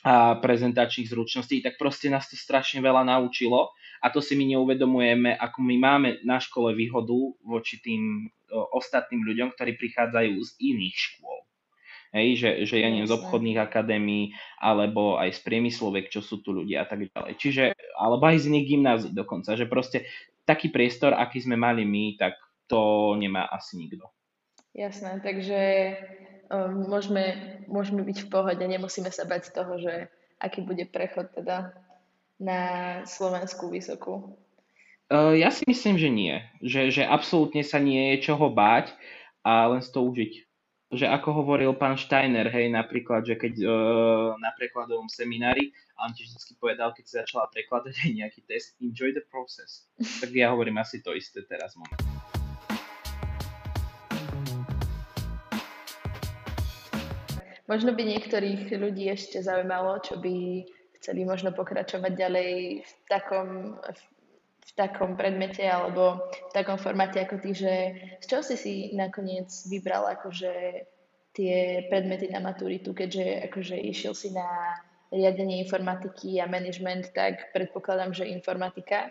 a 0.05 0.37
prezentačných 0.37 1.09
zručností, 1.09 1.65
tak 1.65 1.81
proste 1.81 2.13
nás 2.13 2.29
to 2.29 2.37
strašne 2.37 2.85
veľa 2.85 3.01
naučilo 3.01 3.73
a 4.01 4.07
to 4.13 4.21
si 4.21 4.37
my 4.37 4.45
neuvedomujeme, 4.57 5.33
ako 5.37 5.59
my 5.61 5.75
máme 5.77 6.09
na 6.23 6.37
škole 6.37 6.73
výhodu 6.73 7.15
voči 7.41 7.81
tým 7.81 8.29
ostatným 8.51 9.27
ľuďom, 9.27 9.53
ktorí 9.53 9.75
prichádzajú 9.75 10.35
z 10.39 10.51
iných 10.61 10.95
škôl. 10.95 11.39
Hej, 12.15 12.39
že, 12.39 12.49
že 12.63 12.75
ja 12.79 12.87
neviem, 12.87 13.03
z 13.03 13.19
obchodných 13.19 13.59
akadémií, 13.59 14.31
alebo 14.63 15.19
aj 15.19 15.35
z 15.35 15.39
priemyslovek, 15.43 16.07
čo 16.07 16.23
sú 16.23 16.39
tu 16.39 16.55
ľudia 16.55 16.81
a 16.81 16.87
tak 16.87 17.03
ďalej. 17.11 17.35
Čiže, 17.35 17.63
alebo 17.99 18.23
aj 18.31 18.47
z 18.47 18.47
iných 18.47 18.67
gymnázií 18.71 19.11
dokonca, 19.11 19.59
že 19.59 19.67
proste 19.67 20.07
taký 20.47 20.71
priestor, 20.71 21.11
aký 21.11 21.43
sme 21.43 21.59
mali 21.59 21.83
my, 21.83 22.15
tak 22.15 22.39
to 22.71 23.11
nemá 23.19 23.51
asi 23.51 23.75
nikto. 23.75 24.07
Jasné, 24.71 25.19
takže 25.19 25.59
um, 26.47 26.87
môžeme, 26.87 27.59
môžeme 27.67 28.07
byť 28.07 28.17
v 28.23 28.31
pohode, 28.31 28.63
nemusíme 28.63 29.11
sa 29.11 29.27
bať 29.27 29.51
z 29.51 29.51
toho, 29.51 29.73
že 29.75 29.93
aký 30.39 30.63
bude 30.63 30.87
prechod 30.87 31.35
teda 31.35 31.75
na 32.37 33.01
Slovensku 33.05 33.69
vysokú? 33.69 34.37
Uh, 35.07 35.33
ja 35.33 35.49
si 35.49 35.63
myslím, 35.65 35.95
že 35.97 36.09
nie. 36.11 36.35
Že, 36.59 36.81
že 36.91 37.03
absolútne 37.07 37.63
sa 37.63 37.81
nie 37.81 38.15
je 38.15 38.27
čoho 38.27 38.51
báť 38.51 38.93
a 39.41 39.71
len 39.71 39.81
z 39.81 39.89
to 39.89 40.03
užiť. 40.03 40.33
Že 40.87 41.05
ako 41.11 41.43
hovoril 41.43 41.75
pán 41.75 41.99
Steiner, 41.99 42.47
hej, 42.47 42.71
napríklad, 42.71 43.23
že 43.27 43.35
keď 43.35 43.53
uh, 43.63 43.71
na 44.39 44.51
prekladovom 44.55 45.11
seminári, 45.11 45.71
a 45.99 46.07
on 46.07 46.15
tiež 46.15 46.31
vždy 46.35 46.55
povedal, 46.59 46.93
keď 46.93 47.03
sa 47.07 47.15
začala 47.23 47.47
prekladať 47.51 47.93
aj 48.03 48.11
nejaký 48.23 48.41
test, 48.47 48.75
enjoy 48.83 49.11
the 49.15 49.23
process. 49.27 49.87
Tak 49.97 50.31
ja 50.31 50.51
hovorím 50.51 50.79
asi 50.79 50.99
to 50.99 51.15
isté 51.15 51.43
teraz 51.47 51.75
moment. 51.75 52.03
Možno 57.67 57.91
by 57.91 57.99
niektorých 57.99 58.71
ľudí 58.79 59.11
ešte 59.11 59.43
zaujímalo, 59.43 59.99
čo 59.99 60.15
by 60.23 60.63
chceli 61.07 61.23
možno 61.23 61.55
pokračovať 61.55 62.19
ďalej 62.19 62.83
v 62.83 62.91
takom, 63.07 63.79
v 64.59 64.71
takom 64.75 65.15
predmete 65.15 65.63
alebo 65.63 66.19
v 66.19 66.51
takom 66.51 66.75
formáte 66.75 67.23
ako 67.23 67.39
ty, 67.39 67.55
že 67.55 67.73
z 68.19 68.25
čoho 68.27 68.43
si 68.43 68.59
si 68.59 68.73
nakoniec 68.91 69.47
vybral 69.71 70.03
akože 70.19 70.83
tie 71.31 71.87
predmety 71.87 72.27
na 72.27 72.43
maturitu, 72.43 72.91
keďže 72.91 73.47
akože 73.47 73.79
išiel 73.87 74.11
si 74.11 74.35
na 74.35 74.75
riadenie 75.07 75.63
informatiky 75.63 76.43
a 76.43 76.51
management, 76.51 77.15
tak 77.15 77.55
predpokladám, 77.55 78.11
že 78.11 78.27
informatika. 78.27 79.07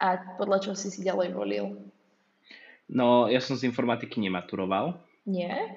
A 0.00 0.16
podľa 0.40 0.64
čoho 0.64 0.76
si 0.80 0.88
si 0.88 1.04
ďalej 1.04 1.36
volil? 1.36 1.76
No, 2.88 3.28
ja 3.28 3.44
som 3.44 3.52
z 3.52 3.68
informatiky 3.68 4.16
nematuroval. 4.24 4.96
Nie? 5.28 5.76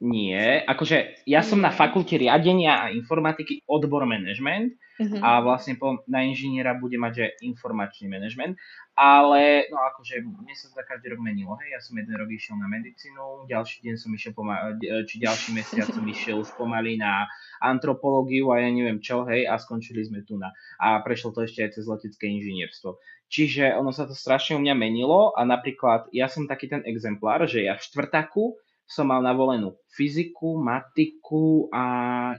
Nie, 0.00 0.64
akože 0.64 1.28
ja 1.28 1.44
som 1.44 1.60
na 1.60 1.68
fakulte 1.68 2.16
riadenia 2.16 2.88
a 2.88 2.92
informatiky 2.96 3.60
odbor 3.68 4.08
management 4.08 4.72
uh-huh. 4.96 5.20
a 5.20 5.44
vlastne 5.44 5.76
po, 5.76 6.00
na 6.08 6.24
inžiniera 6.24 6.72
bude 6.72 6.96
mať, 6.96 7.12
že 7.12 7.26
informačný 7.44 8.08
management, 8.08 8.56
ale 8.96 9.68
no 9.68 9.76
akože 9.92 10.24
mne 10.24 10.56
sa 10.56 10.72
to 10.72 10.80
každý 10.88 11.12
rok 11.12 11.20
menilo, 11.20 11.52
hej, 11.60 11.76
ja 11.76 11.80
som 11.84 12.00
jeden 12.00 12.16
rok 12.16 12.32
išiel 12.32 12.56
na 12.56 12.72
medicínu, 12.72 13.44
ďalší 13.44 13.84
deň 13.84 13.94
som 14.00 14.10
išiel 14.16 14.32
pomaly, 14.32 14.80
či 15.04 15.20
ďalší 15.20 15.48
mesiac 15.52 15.92
som 15.92 16.04
išiel 16.08 16.40
už 16.40 16.48
pomaly 16.56 16.96
na 16.96 17.28
antropológiu 17.60 18.56
a 18.56 18.64
ja 18.64 18.72
neviem 18.72 19.04
čo, 19.04 19.28
hej, 19.28 19.44
a 19.44 19.60
skončili 19.60 20.00
sme 20.00 20.24
tu 20.24 20.40
na, 20.40 20.48
a 20.80 20.96
prešlo 21.04 21.36
to 21.36 21.44
ešte 21.44 21.60
aj 21.60 21.76
cez 21.76 21.84
letecké 21.84 22.24
inžinierstvo. 22.24 22.96
Čiže 23.28 23.76
ono 23.76 23.92
sa 23.92 24.08
to 24.08 24.16
strašne 24.16 24.56
u 24.56 24.64
mňa 24.64 24.74
menilo 24.80 25.36
a 25.36 25.44
napríklad 25.44 26.08
ja 26.16 26.24
som 26.24 26.48
taký 26.48 26.72
ten 26.72 26.80
exemplár, 26.88 27.44
že 27.44 27.68
ja 27.68 27.76
v 27.76 27.84
štvrtaku 27.84 28.56
som 28.90 29.06
mal 29.06 29.22
navolenú 29.22 29.78
fyziku, 29.94 30.58
matiku 30.58 31.70
a 31.70 31.84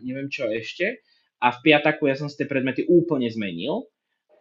neviem 0.04 0.28
čo 0.28 0.52
ešte. 0.52 1.00
A 1.40 1.56
v 1.56 1.64
piataku 1.64 2.12
ja 2.12 2.20
som 2.20 2.28
si 2.28 2.36
tie 2.36 2.46
predmety 2.46 2.84
úplne 2.92 3.32
zmenil. 3.32 3.88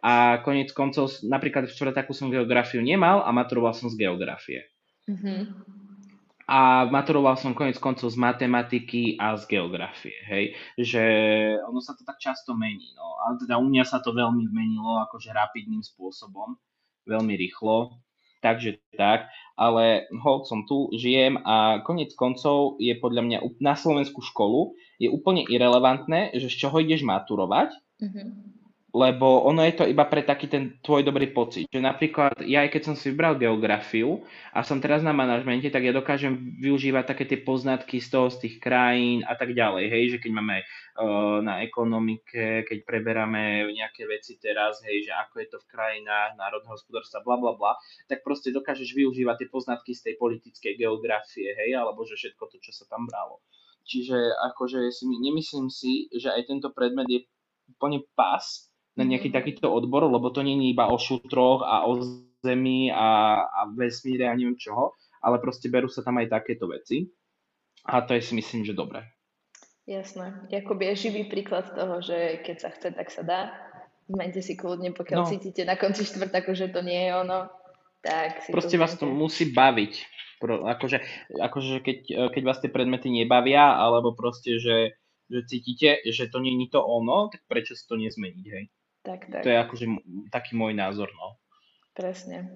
A 0.03 0.41
konec 0.43 0.75
koncov, 0.75 1.13
napríklad 1.23 1.69
v 1.69 1.75
čtvrtaku 1.77 2.11
som 2.11 2.33
geografiu 2.33 2.83
nemal 2.83 3.23
a 3.23 3.29
maturoval 3.31 3.71
som 3.71 3.87
z 3.87 3.95
geografie. 3.95 4.65
Mm-hmm. 5.07 5.39
A 6.51 6.89
maturoval 6.89 7.39
som 7.39 7.55
konec 7.55 7.79
koncov 7.79 8.11
z 8.11 8.17
matematiky 8.19 9.15
a 9.15 9.39
z 9.39 9.47
geografie, 9.47 10.17
hej. 10.27 10.57
Že 10.75 11.03
ono 11.63 11.79
sa 11.79 11.95
to 11.95 12.03
tak 12.03 12.19
často 12.19 12.57
mení, 12.57 12.91
no. 12.97 13.15
Ale 13.23 13.39
teda 13.39 13.55
u 13.61 13.65
mňa 13.69 13.87
sa 13.87 14.03
to 14.03 14.11
veľmi 14.11 14.51
zmenilo, 14.51 14.99
akože 15.07 15.31
rapidným 15.31 15.79
spôsobom, 15.79 16.59
veľmi 17.07 17.37
rýchlo. 17.37 18.01
Takže 18.41 18.81
tak, 18.97 19.29
ale 19.53 20.09
hold 20.25 20.49
som 20.49 20.65
tu, 20.65 20.89
žijem 20.97 21.37
a 21.45 21.85
konec 21.85 22.09
koncov 22.17 22.81
je 22.81 22.97
podľa 22.97 23.21
mňa 23.21 23.37
na 23.61 23.77
Slovensku 23.77 24.25
školu. 24.25 24.73
Je 24.97 25.13
úplne 25.13 25.45
irrelevantné, 25.45 26.33
že 26.33 26.49
z 26.49 26.65
čoho 26.65 26.81
ideš 26.81 27.05
maturovať, 27.05 27.69
mm-hmm 28.01 28.50
lebo 28.91 29.47
ono 29.47 29.63
je 29.63 29.73
to 29.73 29.85
iba 29.87 30.03
pre 30.03 30.19
taký 30.19 30.51
ten 30.51 30.75
tvoj 30.83 31.07
dobrý 31.07 31.31
pocit. 31.31 31.63
Že 31.71 31.79
napríklad 31.79 32.43
ja 32.43 32.67
aj 32.67 32.75
keď 32.75 32.81
som 32.91 32.95
si 32.99 33.11
vybral 33.11 33.39
geografiu 33.39 34.19
a 34.51 34.67
som 34.67 34.83
teraz 34.83 34.99
na 34.99 35.15
manažmente, 35.15 35.71
tak 35.71 35.87
ja 35.87 35.95
dokážem 35.95 36.59
využívať 36.59 37.03
také 37.07 37.23
tie 37.23 37.39
poznatky 37.39 38.03
z 38.03 38.07
toho, 38.11 38.27
z 38.27 38.37
tých 38.47 38.55
krajín 38.59 39.23
a 39.23 39.39
tak 39.39 39.55
ďalej. 39.55 39.87
Hej, 39.87 40.03
že 40.15 40.17
keď 40.19 40.31
máme 40.35 40.57
uh, 40.59 41.39
na 41.39 41.63
ekonomike, 41.63 42.67
keď 42.67 42.77
preberáme 42.83 43.71
nejaké 43.71 44.03
veci 44.11 44.35
teraz, 44.35 44.83
hej, 44.83 45.07
že 45.07 45.15
ako 45.15 45.35
je 45.39 45.47
to 45.55 45.57
v 45.63 45.69
krajinách, 45.71 46.35
národné 46.35 46.67
hospodárstva, 46.67 47.23
bla 47.23 47.39
bla 47.39 47.55
bla, 47.55 47.79
tak 48.11 48.27
proste 48.27 48.51
dokážeš 48.51 48.91
využívať 48.91 49.47
tie 49.47 49.49
poznatky 49.49 49.95
z 49.95 50.11
tej 50.11 50.15
politickej 50.19 50.75
geografie, 50.75 51.55
hej, 51.55 51.79
alebo 51.79 52.03
že 52.03 52.19
všetko 52.19 52.43
to, 52.51 52.59
čo 52.59 52.75
sa 52.75 52.83
tam 52.91 53.07
bralo. 53.07 53.39
Čiže 53.87 54.13
akože 54.51 54.93
si, 54.93 55.09
nemyslím 55.09 55.67
si, 55.71 56.05
že 56.13 56.29
aj 56.29 56.47
tento 56.47 56.69
predmet 56.69 57.09
je 57.09 57.19
úplne 57.71 58.05
pas, 58.13 58.70
na 59.01 59.05
nejaký 59.09 59.33
mhm. 59.33 59.35
takýto 59.41 59.67
odbor, 59.73 60.05
lebo 60.05 60.29
to 60.29 60.45
nie 60.45 60.55
je 60.61 60.77
iba 60.77 60.85
o 60.85 61.01
šutroch 61.01 61.65
a 61.65 61.89
o 61.89 61.97
zemi 62.45 62.93
a, 62.93 63.41
a 63.49 63.61
vesmíre 63.73 64.29
a 64.29 64.37
neviem 64.37 64.57
čoho, 64.57 64.93
ale 65.21 65.41
proste 65.41 65.69
berú 65.69 65.89
sa 65.89 66.05
tam 66.05 66.21
aj 66.21 66.29
takéto 66.29 66.69
veci. 66.69 67.09
A 67.89 68.05
to 68.05 68.13
je 68.13 68.21
si 68.21 68.33
myslím, 68.37 68.61
že 68.61 68.77
dobré. 68.77 69.01
Jasné. 69.89 70.45
Jakoby 70.53 70.93
je 70.93 71.09
živý 71.09 71.23
príklad 71.25 71.73
toho, 71.73 72.01
že 72.05 72.45
keď 72.45 72.57
sa 72.61 72.69
chce, 72.69 72.93
tak 72.93 73.09
sa 73.09 73.25
dá. 73.25 73.41
Zmente 74.05 74.45
si 74.45 74.53
kľudne, 74.53 74.93
pokiaľ 74.93 75.19
no. 75.25 75.29
cítite 75.29 75.65
na 75.65 75.73
konci 75.73 76.05
štvrtaku, 76.05 76.53
že 76.53 76.69
to 76.69 76.85
nie 76.85 77.09
je 77.09 77.11
ono, 77.15 77.49
tak 78.05 78.45
si 78.45 78.49
Proste 78.53 78.77
to 78.77 78.81
vás 78.81 78.93
to 78.97 79.07
musí 79.09 79.49
baviť. 79.49 79.93
Pro, 80.41 80.65
akože, 80.65 80.97
akože 81.37 81.85
keď, 81.85 81.97
keď 82.33 82.43
vás 82.45 82.57
tie 82.61 82.69
predmety 82.73 83.13
nebavia, 83.13 83.77
alebo 83.77 84.17
proste, 84.17 84.57
že, 84.57 84.97
že 85.29 85.39
cítite, 85.45 86.01
že 86.09 86.29
to 86.29 86.41
nie 86.41 86.57
je 86.65 86.73
to 86.73 86.81
ono, 86.81 87.29
tak 87.29 87.45
prečo 87.45 87.77
si 87.77 87.85
to 87.85 87.93
nezmeniť, 87.97 88.45
hej? 88.49 88.65
Tak, 89.01 89.33
tak. 89.33 89.41
To 89.41 89.49
je 89.49 89.57
akože 89.57 89.85
taký 90.29 90.53
môj 90.53 90.77
názor, 90.77 91.09
no. 91.17 91.41
Presne. 91.97 92.53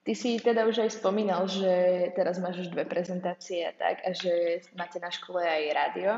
Ty 0.00 0.12
si 0.16 0.40
teda 0.40 0.64
už 0.64 0.86
aj 0.86 0.96
spomínal, 0.96 1.44
že 1.44 2.08
teraz 2.16 2.40
máš 2.40 2.64
už 2.66 2.68
dve 2.72 2.88
prezentácie 2.88 3.68
a 3.68 3.76
tak 3.76 4.00
a 4.06 4.16
že 4.16 4.64
máte 4.72 4.96
na 4.96 5.12
škole 5.12 5.44
aj 5.44 5.62
rádio. 5.76 6.12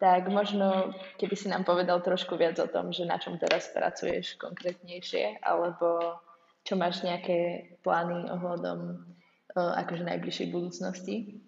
Tak 0.00 0.32
možno, 0.32 0.96
keby 1.20 1.36
si 1.36 1.46
nám 1.52 1.68
povedal 1.68 2.00
trošku 2.00 2.34
viac 2.40 2.56
o 2.56 2.66
tom, 2.66 2.88
že 2.90 3.04
na 3.04 3.20
čom 3.20 3.36
teraz 3.36 3.68
pracuješ 3.68 4.40
konkrétnejšie, 4.40 5.44
alebo 5.44 6.16
čo 6.64 6.74
máš 6.80 7.04
nejaké 7.04 7.70
plány 7.84 8.32
ohľadom 8.32 9.04
akože 9.54 10.08
najbližšej 10.08 10.48
budúcnosti? 10.50 11.44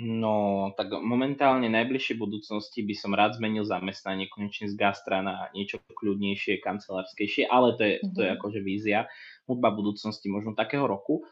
No, 0.00 0.72
tak 0.72 0.88
momentálne 1.04 1.68
najbližšej 1.68 2.16
budúcnosti 2.16 2.80
by 2.80 2.94
som 2.96 3.12
rád 3.12 3.36
zmenil 3.36 3.68
zamestnanie 3.68 4.24
konečne 4.32 4.72
z 4.72 4.74
gastra 4.80 5.20
na 5.20 5.52
niečo 5.52 5.84
kľudnejšie, 5.84 6.64
kancelárskejšie, 6.64 7.44
ale 7.44 7.76
to 7.76 7.82
je, 7.84 7.94
mm-hmm. 8.00 8.12
to 8.16 8.20
je 8.24 8.30
mhm. 8.32 8.36
akože 8.40 8.60
vízia, 8.64 9.04
hudba 9.44 9.68
budúcnosti 9.68 10.32
možno 10.32 10.56
takého 10.56 10.88
roku. 10.88 11.28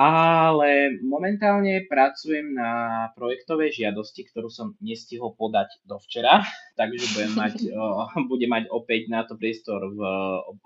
Ale 0.00 0.96
momentálne 1.04 1.84
pracujem 1.84 2.56
na 2.56 2.72
projektovej 3.12 3.84
žiadosti, 3.84 4.28
ktorú 4.32 4.48
som 4.48 4.72
nestihol 4.80 5.36
podať 5.36 5.76
do 5.84 5.96
včera, 6.04 6.44
takže 6.80 7.04
budem 7.16 7.32
mať, 7.32 7.54
bude 8.32 8.44
mať 8.44 8.68
opäť 8.68 9.08
na 9.08 9.24
to 9.24 9.40
priestor 9.40 9.88
v, 9.88 10.00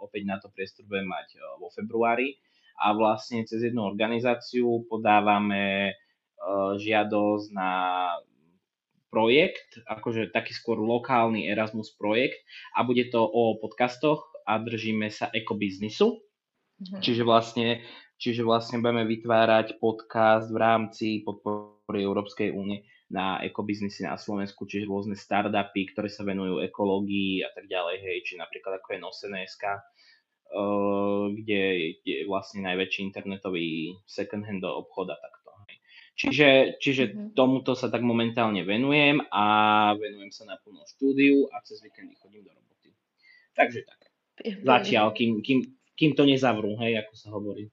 opäť 0.02 0.22
na 0.26 0.42
to 0.42 0.50
priestor 0.50 0.82
budem 0.90 1.06
mať 1.06 1.38
vo 1.62 1.70
februári 1.70 2.42
a 2.82 2.90
vlastne 2.90 3.46
cez 3.46 3.62
jednu 3.62 3.86
organizáciu 3.86 4.82
podávame 4.90 5.94
žiadosť 6.78 7.46
na 7.54 7.72
projekt, 9.14 9.78
akože 9.86 10.34
taký 10.34 10.50
skôr 10.50 10.82
lokálny 10.82 11.46
Erasmus 11.46 11.94
projekt 11.94 12.42
a 12.74 12.82
bude 12.82 13.06
to 13.14 13.22
o 13.22 13.62
podcastoch 13.62 14.26
a 14.42 14.58
držíme 14.58 15.06
sa 15.14 15.30
ekobiznisu. 15.30 16.18
Mhm. 16.82 16.98
Čiže 16.98 17.22
vlastne, 17.22 17.86
čiže 18.18 18.42
vlastne 18.42 18.82
budeme 18.82 19.06
vytvárať 19.06 19.78
podcast 19.78 20.50
v 20.50 20.58
rámci 20.58 21.06
podpory 21.22 22.02
Európskej 22.02 22.50
únie 22.50 22.82
na 23.06 23.38
ekobiznisy 23.46 24.02
na 24.02 24.18
Slovensku, 24.18 24.66
čiže 24.66 24.90
rôzne 24.90 25.14
startupy, 25.14 25.94
ktoré 25.94 26.10
sa 26.10 26.26
venujú 26.26 26.58
ekológii 26.66 27.46
a 27.46 27.54
tak 27.54 27.70
ďalej, 27.70 28.02
hej, 28.02 28.16
či 28.26 28.32
napríklad 28.34 28.82
ako 28.82 28.88
je 28.90 28.98
Nosené.sk, 28.98 29.64
uh, 29.70 29.78
eh, 30.50 31.24
kde 31.38 31.62
je 32.02 32.16
vlastne 32.26 32.66
najväčší 32.66 33.06
internetový 33.06 33.94
second-hand 34.08 34.66
obchod 34.66 35.14
a 35.14 35.16
tak 35.20 35.43
Čiže, 36.14 36.78
čiže 36.78 37.04
mm-hmm. 37.10 37.30
tomuto 37.34 37.74
sa 37.74 37.90
tak 37.90 38.06
momentálne 38.06 38.62
venujem 38.62 39.18
a 39.34 39.44
venujem 39.98 40.30
sa 40.30 40.46
na 40.46 40.54
plnú 40.62 40.86
štúdiu 40.86 41.50
a 41.50 41.58
cez 41.66 41.82
víkendy 41.82 42.14
chodím 42.22 42.46
do 42.46 42.54
roboty. 42.54 42.94
Takže 43.58 43.82
tak. 43.82 44.00
Zatiaľ, 44.62 45.10
kým, 45.10 45.42
kým, 45.42 45.58
kým 45.98 46.12
to 46.14 46.22
nezavrú, 46.22 46.78
hej, 46.78 47.02
ako 47.02 47.12
sa 47.18 47.28
hovorí. 47.34 47.66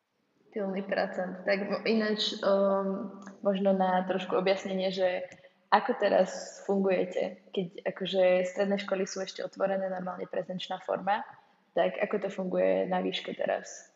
Pilný 0.52 0.82
percent. 0.84 1.46
Tak 1.46 1.86
ináč 1.86 2.38
um, 2.42 3.14
možno 3.46 3.78
na 3.78 4.04
trošku 4.10 4.36
objasnenie, 4.36 4.90
že 4.90 5.24
ako 5.72 5.92
teraz 6.02 6.60
fungujete, 6.68 7.48
keď 7.56 7.68
akože 7.94 8.24
stredné 8.44 8.78
školy 8.84 9.08
sú 9.08 9.24
ešte 9.24 9.40
otvorené, 9.46 9.88
normálne 9.88 10.28
prezenčná 10.28 10.84
forma, 10.84 11.24
tak 11.72 11.96
ako 11.96 12.28
to 12.28 12.30
funguje 12.30 12.90
na 12.92 13.00
výške 13.00 13.32
teraz? 13.32 13.88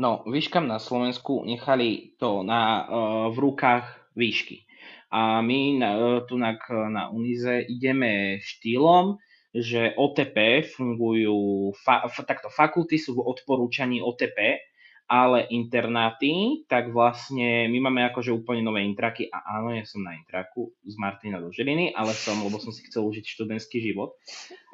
No, 0.00 0.24
výškam 0.24 0.64
na 0.64 0.80
Slovensku 0.80 1.44
nechali 1.44 2.16
to 2.16 2.40
na, 2.40 2.88
uh, 2.88 3.28
v 3.28 3.36
rukách 3.36 3.84
výšky. 4.16 4.64
A 5.12 5.44
my 5.44 5.76
na, 5.76 5.90
uh, 5.92 6.20
tu 6.24 6.40
na, 6.40 6.56
na 6.88 7.12
Unize 7.12 7.68
ideme 7.68 8.40
štýlom, 8.40 9.20
že 9.52 9.92
OTP 9.92 10.64
fungujú, 10.72 11.76
fa, 11.84 12.08
takto 12.24 12.48
fakulty 12.48 12.96
sú 12.96 13.20
v 13.20 13.28
odporúčaní 13.28 14.00
OTP, 14.00 14.64
ale 15.10 15.44
internáty, 15.52 16.64
tak 16.64 16.96
vlastne 16.96 17.68
my 17.68 17.78
máme 17.90 18.00
akože 18.08 18.32
úplne 18.32 18.64
nové 18.64 18.86
intraky. 18.88 19.28
A 19.28 19.60
áno, 19.60 19.76
ja 19.76 19.84
som 19.84 20.00
na 20.00 20.16
intraku 20.16 20.72
z 20.80 20.96
Martina 20.96 21.44
do 21.44 21.52
Žiliny, 21.52 21.92
ale 21.92 22.16
som, 22.16 22.40
lebo 22.40 22.56
som 22.56 22.72
si 22.72 22.88
chcel 22.88 23.04
užiť 23.04 23.36
študentský 23.36 23.84
život. 23.84 24.16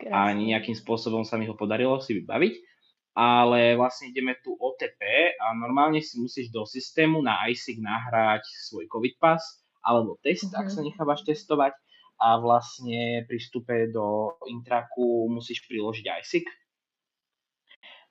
A 0.07 0.31
nejakým 0.37 0.77
spôsobom 0.79 1.27
sa 1.27 1.35
mi 1.35 1.51
ho 1.51 1.57
podarilo 1.59 1.99
si 1.99 2.15
vybaviť 2.21 2.76
ale 3.17 3.81
vlastne 3.81 4.13
ideme 4.13 4.37
tu 4.45 4.53
OTP 4.53 5.01
a 5.41 5.57
normálne 5.57 6.05
si 6.05 6.21
musíš 6.21 6.53
do 6.53 6.69
systému 6.69 7.25
na 7.25 7.49
ISIC 7.49 7.81
nahrať 7.81 8.45
svoj 8.69 8.85
COVID 8.93 9.17
pas 9.17 9.41
alebo 9.81 10.21
test, 10.21 10.53
uh-huh. 10.53 10.61
ak 10.61 10.67
mhm. 10.69 10.75
sa 10.77 10.81
nechávaš 10.85 11.21
testovať 11.25 11.73
a 12.21 12.37
vlastne 12.37 13.25
pri 13.25 13.37
vstupe 13.41 13.89
do 13.89 14.37
intraku 14.49 15.33
musíš 15.33 15.65
priložiť 15.65 16.05
ISIC 16.05 16.45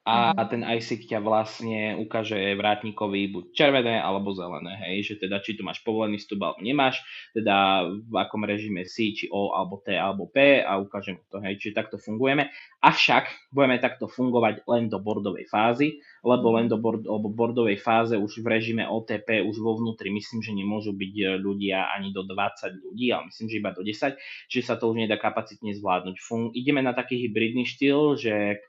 a 0.05 0.37
mm-hmm. 0.37 0.49
ten 0.53 0.61
ISIC 0.61 1.01
ťa 1.09 1.19
vlastne 1.25 1.97
ukáže 1.97 2.37
vrátnikovi 2.37 3.25
buď 3.33 3.43
červené 3.57 3.97
alebo 3.97 4.37
zelené, 4.37 4.77
hej, 4.85 5.01
že 5.01 5.25
teda 5.25 5.41
či 5.41 5.57
tu 5.57 5.65
máš 5.65 5.81
povolený 5.81 6.21
vstup 6.21 6.45
alebo 6.45 6.61
nemáš, 6.61 7.01
teda 7.33 7.89
v 7.89 8.13
akom 8.13 8.45
režime 8.45 8.85
si, 8.85 9.17
či 9.17 9.25
O 9.33 9.57
alebo 9.57 9.81
T 9.81 9.97
alebo 9.97 10.29
P 10.29 10.61
a 10.61 10.77
ukážem 10.77 11.17
to, 11.33 11.41
hej, 11.41 11.57
čiže 11.57 11.73
takto 11.73 11.97
fungujeme. 11.97 12.53
Avšak 12.85 13.49
budeme 13.49 13.81
takto 13.81 14.05
fungovať 14.05 14.69
len 14.69 14.93
do 14.93 15.01
bordovej 15.01 15.49
fázy, 15.49 15.97
lebo 16.21 16.53
len 16.53 16.69
do 16.69 16.77
bord, 16.77 17.01
bordovej 17.33 17.81
fáze 17.81 18.13
už 18.13 18.45
v 18.45 18.47
režime 18.61 18.85
OTP 18.85 19.41
už 19.41 19.57
vo 19.57 19.73
vnútri 19.81 20.13
myslím, 20.13 20.45
že 20.45 20.53
nemôžu 20.53 20.93
byť 20.93 21.13
e, 21.17 21.25
ľudia 21.41 21.89
ani 21.97 22.13
do 22.13 22.21
20 22.21 22.77
ľudí, 22.77 23.09
ale 23.09 23.33
myslím, 23.33 23.47
že 23.49 23.57
iba 23.57 23.73
do 23.73 23.81
10, 23.81 24.21
čiže 24.53 24.69
sa 24.69 24.77
to 24.77 24.85
už 24.93 25.01
nedá 25.01 25.17
kapacitne 25.17 25.73
zvládnuť. 25.73 26.15
Fun- 26.21 26.53
ideme 26.53 26.85
na 26.85 26.93
taký 26.93 27.25
hybridný 27.25 27.65
štýl, 27.65 28.21
že 28.21 28.61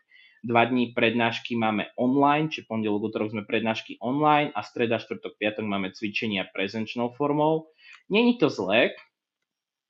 Dva 0.47 0.63
dní 0.63 0.95
prednášky 0.95 1.59
máme 1.59 1.91
online, 1.99 2.47
či 2.47 2.63
pondelok, 2.63 3.11
útorok 3.11 3.35
sme 3.35 3.43
prednášky 3.43 3.99
online 3.99 4.55
a 4.55 4.63
streda, 4.63 5.03
štvrtok, 5.03 5.35
piatok 5.43 5.67
máme 5.67 5.91
cvičenia 5.91 6.47
prezenčnou 6.55 7.11
formou. 7.19 7.75
Není 8.07 8.39
to 8.39 8.47
zlé, 8.47 8.95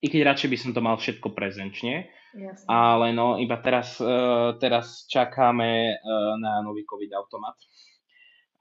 i 0.01 0.09
keď 0.09 0.33
radšej 0.33 0.49
by 0.49 0.57
som 0.57 0.71
to 0.73 0.81
mal 0.81 0.97
všetko 0.97 1.37
prezenčne, 1.37 2.09
Jasne. 2.33 2.69
ale 2.73 3.13
no, 3.13 3.37
iba 3.37 3.61
teraz, 3.61 4.01
uh, 4.01 4.57
teraz 4.57 5.05
čakáme 5.13 5.93
uh, 5.93 6.37
na 6.41 6.65
nový 6.65 6.89
COVID 6.89 7.13
automat, 7.17 7.57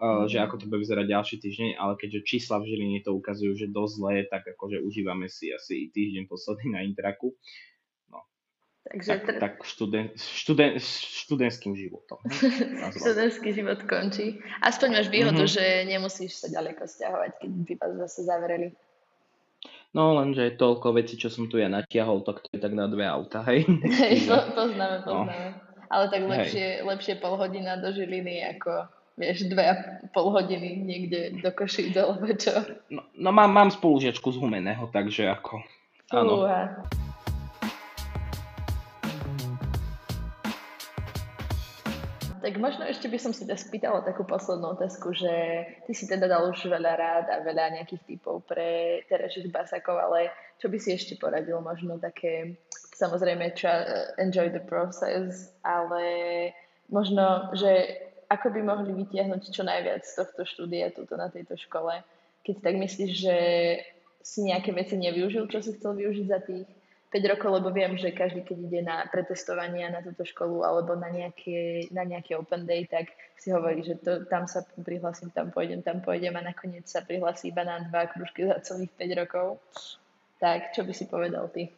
uh, 0.04 0.24
mm. 0.24 0.32
že 0.32 0.44
ako 0.44 0.56
to 0.60 0.66
bude 0.68 0.84
vyzerať 0.84 1.06
ďalší 1.08 1.36
týždeň, 1.44 1.70
ale 1.80 1.96
keďže 1.96 2.28
čísla 2.28 2.60
v 2.60 2.76
Žiline 2.76 3.08
to 3.08 3.16
ukazujú, 3.16 3.56
že 3.56 3.72
dosť 3.72 3.94
zlé, 3.96 4.16
tak 4.28 4.44
akože 4.44 4.84
užívame 4.84 5.32
si 5.32 5.52
asi 5.56 5.92
týždeň 5.96 6.28
posledný 6.28 6.76
na 6.76 6.84
Intraku. 6.84 7.36
Takže 8.86 9.08
tak, 9.10 9.22
tr- 9.26 9.42
tak 9.42 9.54
študen, 9.66 10.06
študen, 10.14 10.78
študentským 11.26 11.74
životom. 11.74 12.22
Študentský 13.02 13.50
život 13.50 13.82
končí. 13.90 14.38
Aspoň 14.62 15.02
máš 15.02 15.10
výhodu, 15.10 15.42
mm-hmm. 15.42 15.58
že 15.58 15.90
nemusíš 15.90 16.38
sa 16.38 16.48
ďaleko 16.54 16.86
stiahovať, 16.86 17.32
keď 17.42 17.50
by 17.66 17.74
vás 17.82 17.94
zase 18.06 18.30
zavreli. 18.30 18.70
No 19.96 20.14
lenže 20.22 20.60
toľko 20.60 21.02
vecí, 21.02 21.18
čo 21.18 21.34
som 21.34 21.50
tu 21.50 21.58
ja 21.58 21.66
natiahol, 21.72 22.22
tak 22.22 22.46
to 22.46 22.52
je 22.54 22.62
tak 22.62 22.78
na 22.78 22.86
dve 22.86 23.08
auta, 23.08 23.42
hej? 23.48 23.66
Hej, 24.04 24.30
po, 24.30 24.38
poznáme, 24.54 25.02
poznáme. 25.02 25.34
No. 25.34 25.60
Ale 25.90 26.06
tak 26.12 26.22
lepšie, 26.28 26.84
lepšie 26.84 27.14
pol 27.18 27.40
hodina 27.40 27.80
do 27.80 27.90
Žiliny, 27.90 28.44
ako 28.58 28.92
vieš, 29.16 29.48
dve 29.48 29.64
a 29.66 29.76
pol 30.12 30.30
hodiny 30.30 30.84
niekde 30.84 31.40
do 31.40 31.50
Košíc, 31.56 31.96
alebo 31.96 32.28
čo. 32.36 32.52
No, 32.92 33.08
no 33.16 33.30
mám, 33.32 33.50
mám 33.50 33.70
spolužiačku 33.72 34.30
z 34.30 34.38
Humeného, 34.38 34.92
takže 34.92 35.32
ako... 35.32 35.64
Áno. 36.12 36.46
Tak 42.46 42.62
možno 42.62 42.86
ešte 42.86 43.10
by 43.10 43.18
som 43.18 43.34
si 43.34 43.42
teda 43.42 43.58
spýtala 43.58 44.06
takú 44.06 44.22
poslednú 44.22 44.78
otázku, 44.78 45.18
že 45.18 45.66
ty 45.90 45.98
si 45.98 46.06
teda 46.06 46.30
dal 46.30 46.46
už 46.54 46.70
veľa 46.70 46.94
rád 46.94 47.26
a 47.34 47.42
veľa 47.42 47.82
nejakých 47.82 48.06
typov 48.06 48.46
pre 48.46 49.02
terajších 49.10 49.50
basakov, 49.50 49.98
ale 49.98 50.30
čo 50.62 50.70
by 50.70 50.78
si 50.78 50.94
ešte 50.94 51.18
poradil? 51.18 51.58
Možno 51.58 51.98
také, 51.98 52.62
samozrejme, 52.94 53.50
čo, 53.58 53.66
enjoy 54.22 54.54
the 54.54 54.62
process, 54.62 55.58
ale 55.66 56.06
možno, 56.86 57.50
že 57.58 57.98
ako 58.30 58.54
by 58.54 58.62
mohli 58.62 58.94
vytiahnuť 58.94 59.42
čo 59.50 59.66
najviac 59.66 60.06
z 60.06 60.14
tohto 60.14 60.46
štúdia 60.46 60.94
tuto 60.94 61.18
na 61.18 61.34
tejto 61.34 61.58
škole, 61.58 62.06
keď 62.46 62.62
tak 62.62 62.78
myslíš, 62.78 63.12
že 63.26 63.38
si 64.22 64.46
nejaké 64.46 64.70
veci 64.70 65.02
nevyužil, 65.02 65.50
čo 65.50 65.66
si 65.66 65.74
chcel 65.82 65.98
využiť 65.98 66.26
za 66.30 66.46
tých 66.46 66.70
5 67.16 67.32
rokov, 67.32 67.64
lebo 67.64 67.72
viem, 67.72 67.96
že 67.96 68.12
každý, 68.12 68.44
keď 68.44 68.58
ide 68.60 68.82
na 68.84 69.08
pretestovania 69.08 69.88
na 69.88 70.04
túto 70.04 70.28
školu 70.28 70.68
alebo 70.68 71.00
na 71.00 71.08
nejaké, 71.08 71.88
na 71.96 72.04
nejaké 72.04 72.36
open 72.36 72.68
day, 72.68 72.84
tak 72.84 73.08
si 73.40 73.56
hovorí, 73.56 73.88
že 73.88 73.96
to, 74.04 74.28
tam 74.28 74.52
sa 74.52 74.68
prihlasím, 74.84 75.32
tam 75.32 75.48
pôjdem, 75.48 75.80
tam 75.80 76.04
pôjdem 76.04 76.36
a 76.36 76.44
nakoniec 76.44 76.84
sa 76.92 77.08
prihlasí 77.08 77.56
iba 77.56 77.64
na 77.64 77.88
dva 77.88 78.12
kružky 78.12 78.44
za 78.44 78.60
celých 78.60 78.92
5 79.00 79.22
rokov. 79.24 79.64
Tak, 80.44 80.76
čo 80.76 80.84
by 80.84 80.92
si 80.92 81.08
povedal 81.08 81.48
ty? 81.56 81.72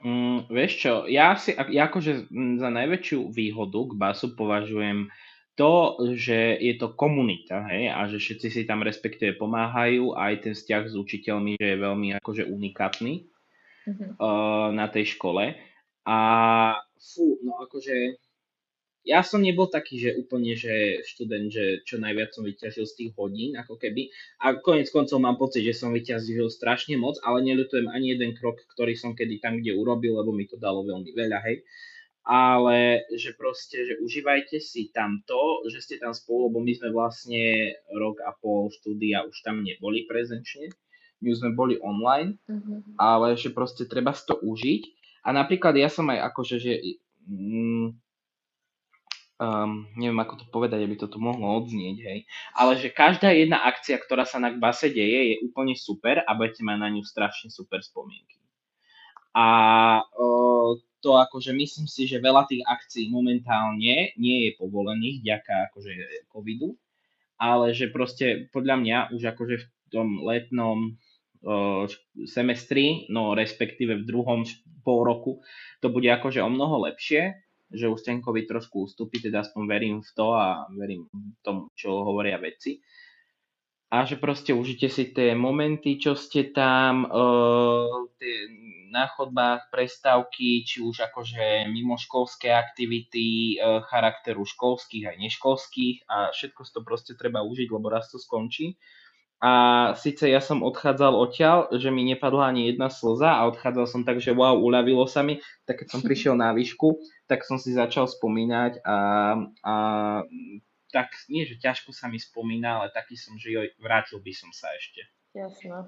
Mm, 0.00 0.48
vieš 0.48 0.72
čo, 0.80 0.92
ja 1.04 1.36
si 1.36 1.52
ja 1.52 1.92
akože 1.92 2.32
za 2.32 2.68
najväčšiu 2.72 3.28
výhodu 3.28 3.80
k 3.92 3.92
basu 3.92 4.32
považujem 4.32 5.12
to, 5.56 6.00
že 6.16 6.56
je 6.60 6.80
to 6.80 6.96
komunita, 6.96 7.64
hej, 7.68 7.92
a 7.92 8.08
že 8.08 8.20
všetci 8.20 8.48
si 8.48 8.62
tam 8.64 8.84
respektíve 8.84 9.36
pomáhajú, 9.36 10.16
aj 10.16 10.48
ten 10.48 10.52
vzťah 10.56 10.82
s 10.88 10.94
učiteľmi, 10.96 11.60
že 11.60 11.76
je 11.76 11.84
veľmi 11.84 12.08
akože 12.20 12.48
unikátny 12.48 13.35
uh, 13.86 14.68
na 14.74 14.86
tej 14.90 15.16
škole. 15.16 15.54
A 16.06 16.18
fú, 16.98 17.38
no 17.42 17.58
akože 17.62 18.18
ja 19.06 19.22
som 19.22 19.38
nebol 19.38 19.70
taký, 19.70 20.02
že 20.02 20.18
úplne, 20.18 20.58
že 20.58 21.06
študent, 21.06 21.46
že 21.46 21.86
čo 21.86 22.02
najviac 22.02 22.34
som 22.34 22.42
vyťažil 22.42 22.84
z 22.90 22.94
tých 22.98 23.10
hodín, 23.14 23.54
ako 23.54 23.78
keby. 23.78 24.10
A 24.42 24.58
konec 24.58 24.90
koncov 24.90 25.22
mám 25.22 25.38
pocit, 25.38 25.62
že 25.62 25.78
som 25.78 25.94
vyťažil 25.94 26.50
strašne 26.50 26.98
moc, 26.98 27.14
ale 27.22 27.46
neľutujem 27.46 27.86
ani 27.86 28.18
jeden 28.18 28.34
krok, 28.34 28.58
ktorý 28.74 28.98
som 28.98 29.14
kedy 29.14 29.38
tam, 29.38 29.62
kde 29.62 29.78
urobil, 29.78 30.18
lebo 30.18 30.34
mi 30.34 30.50
to 30.50 30.58
dalo 30.58 30.82
veľmi 30.82 31.14
veľa, 31.14 31.38
hej. 31.46 31.62
Ale 32.26 33.06
že 33.14 33.38
proste, 33.38 33.86
že 33.86 33.94
užívajte 34.02 34.58
si 34.58 34.90
tamto, 34.90 35.62
že 35.70 35.78
ste 35.78 36.02
tam 36.02 36.10
spolu, 36.10 36.50
lebo 36.50 36.58
my 36.58 36.74
sme 36.74 36.90
vlastne 36.90 37.78
rok 37.94 38.18
a 38.26 38.34
pol 38.34 38.66
štúdia 38.74 39.22
už 39.22 39.46
tam 39.46 39.62
neboli 39.62 40.02
prezenčne 40.10 40.74
my 41.22 41.26
už 41.32 41.40
sme 41.40 41.52
boli 41.56 41.80
online, 41.80 42.36
uh-huh. 42.44 42.82
ale 43.00 43.36
že 43.40 43.52
proste 43.52 43.88
treba 43.88 44.12
si 44.12 44.24
to 44.28 44.36
užiť. 44.36 44.82
A 45.26 45.34
napríklad 45.34 45.74
ja 45.74 45.90
som 45.90 46.06
aj 46.12 46.22
akože, 46.32 46.56
že 46.62 46.72
mm, 47.26 47.86
um, 49.40 49.72
neviem 49.96 50.20
ako 50.22 50.44
to 50.44 50.46
povedať, 50.48 50.80
aby 50.86 50.96
to 50.96 51.10
tu 51.10 51.18
mohlo 51.18 51.60
odznieť, 51.62 51.96
hej, 51.98 52.18
ale 52.56 52.78
že 52.78 52.94
každá 52.94 53.32
jedna 53.32 53.64
akcia, 53.66 53.98
ktorá 54.00 54.24
sa 54.24 54.38
na 54.38 54.54
base 54.54 54.88
deje, 54.88 55.34
je 55.34 55.36
úplne 55.44 55.74
super 55.74 56.22
a 56.24 56.30
budete 56.36 56.62
mať 56.62 56.76
na 56.78 56.88
ňu 56.92 57.02
strašne 57.02 57.50
super 57.50 57.82
spomienky. 57.82 58.38
A 59.36 59.46
uh, 60.00 60.72
to 61.04 61.10
akože 61.20 61.52
myslím 61.52 61.86
si, 61.86 62.08
že 62.08 62.24
veľa 62.24 62.48
tých 62.48 62.64
akcií 62.64 63.12
momentálne 63.12 64.16
nie 64.16 64.38
je 64.48 64.56
povolených 64.56 65.20
ďaká 65.20 65.70
akože 65.70 65.92
covidu, 66.32 66.72
ale 67.36 67.76
že 67.76 67.92
proste 67.92 68.48
podľa 68.48 68.76
mňa 68.80 68.98
už 69.12 69.22
akože 69.36 69.56
v 69.60 69.66
tom 69.92 70.24
letnom 70.24 70.96
semestri, 72.28 73.08
no 73.10 73.36
respektíve 73.36 74.00
v 74.00 74.08
druhom 74.08 74.44
pol 74.86 75.04
roku, 75.04 75.32
to 75.82 75.90
bude 75.90 76.06
akože 76.06 76.40
o 76.40 76.50
mnoho 76.50 76.86
lepšie, 76.86 77.34
že 77.66 77.90
už 77.90 78.06
ten 78.06 78.22
COVID 78.22 78.46
trošku 78.46 78.86
ustúpi, 78.86 79.18
teda 79.18 79.42
aspoň 79.42 79.62
verím 79.66 79.96
v 79.98 80.10
to 80.14 80.26
a 80.32 80.70
verím 80.70 81.10
tom, 81.42 81.68
čo 81.74 82.06
hovoria 82.06 82.38
veci. 82.38 82.78
A 83.86 84.02
že 84.02 84.18
proste 84.18 84.50
užite 84.50 84.90
si 84.90 85.14
tie 85.14 85.34
momenty, 85.38 85.94
čo 85.98 86.18
ste 86.18 86.50
tam, 86.50 87.06
tie 88.18 88.34
na 88.90 89.06
chodbách, 89.06 89.70
prestávky, 89.70 90.66
či 90.66 90.82
už 90.82 91.06
akože 91.10 91.70
mimoškolské 91.70 92.50
aktivity 92.50 93.58
charakteru 93.86 94.42
školských 94.42 95.10
aj 95.10 95.16
neškolských 95.22 95.96
a 96.10 96.34
všetko 96.34 96.60
to 96.66 96.80
proste 96.82 97.12
treba 97.14 97.46
užiť, 97.46 97.68
lebo 97.70 97.86
raz 97.86 98.10
to 98.10 98.18
skončí. 98.18 98.74
A 99.36 99.52
síce 100.00 100.32
ja 100.32 100.40
som 100.40 100.64
odchádzal 100.64 101.12
odtiaľ, 101.12 101.68
že 101.76 101.92
mi 101.92 102.08
nepadla 102.08 102.48
ani 102.48 102.72
jedna 102.72 102.88
slza 102.88 103.36
a 103.36 103.44
odchádzal 103.52 103.84
som 103.84 104.00
tak, 104.00 104.16
že 104.16 104.32
wow, 104.32 104.56
uľavilo 104.56 105.04
sa 105.04 105.20
mi. 105.20 105.44
Tak 105.68 105.84
keď 105.84 105.88
som 105.92 106.00
prišiel 106.06 106.34
na 106.38 106.56
výšku, 106.56 106.96
tak 107.28 107.44
som 107.44 107.60
si 107.60 107.76
začal 107.76 108.08
spomínať 108.08 108.80
a, 108.80 108.98
a 109.60 109.74
tak 110.88 111.12
nie, 111.28 111.44
že 111.44 111.60
ťažko 111.60 111.92
sa 111.92 112.08
mi 112.08 112.16
spomína, 112.16 112.80
ale 112.80 112.88
taký 112.96 113.20
som, 113.20 113.36
že 113.36 113.52
joj, 113.52 113.68
vrátil 113.76 114.16
by 114.24 114.32
som 114.32 114.48
sa 114.56 114.72
ešte. 114.72 115.04
Jasno. 115.36 115.84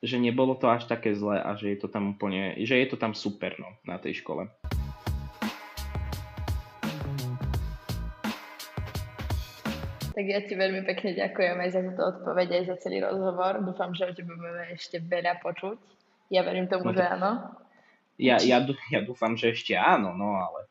Že 0.00 0.30
nebolo 0.30 0.54
to 0.54 0.70
až 0.70 0.86
také 0.86 1.12
zlé 1.12 1.42
a 1.42 1.58
že 1.58 1.74
je 1.74 1.78
to 1.82 1.88
tam 1.90 2.14
úplne, 2.14 2.54
že 2.62 2.78
je 2.78 2.86
to 2.86 2.96
tam 2.96 3.18
super 3.18 3.58
no, 3.58 3.74
na 3.82 3.98
tej 3.98 4.22
škole. 4.22 4.46
Tak 10.20 10.28
ja 10.28 10.44
ti 10.44 10.52
veľmi 10.52 10.84
pekne 10.84 11.16
ďakujem 11.16 11.56
aj 11.56 11.70
za 11.72 11.80
túto 11.80 12.02
odpoveď, 12.04 12.60
aj 12.60 12.64
za 12.68 12.76
celý 12.84 13.00
rozhovor. 13.00 13.64
Dúfam, 13.64 13.96
že 13.96 14.04
o 14.04 14.12
tebe 14.12 14.36
budeme 14.36 14.68
ešte 14.76 15.00
veľa 15.00 15.40
počuť. 15.40 15.80
Ja 16.28 16.44
verím 16.44 16.68
tomu, 16.68 16.92
no, 16.92 16.92
že 16.92 17.08
áno. 17.08 17.56
Ja, 18.20 18.36
ja, 18.36 18.60
ja 18.92 19.00
dúfam, 19.00 19.40
že 19.40 19.56
ešte 19.56 19.80
áno, 19.80 20.12
no 20.12 20.36
ale... 20.36 20.68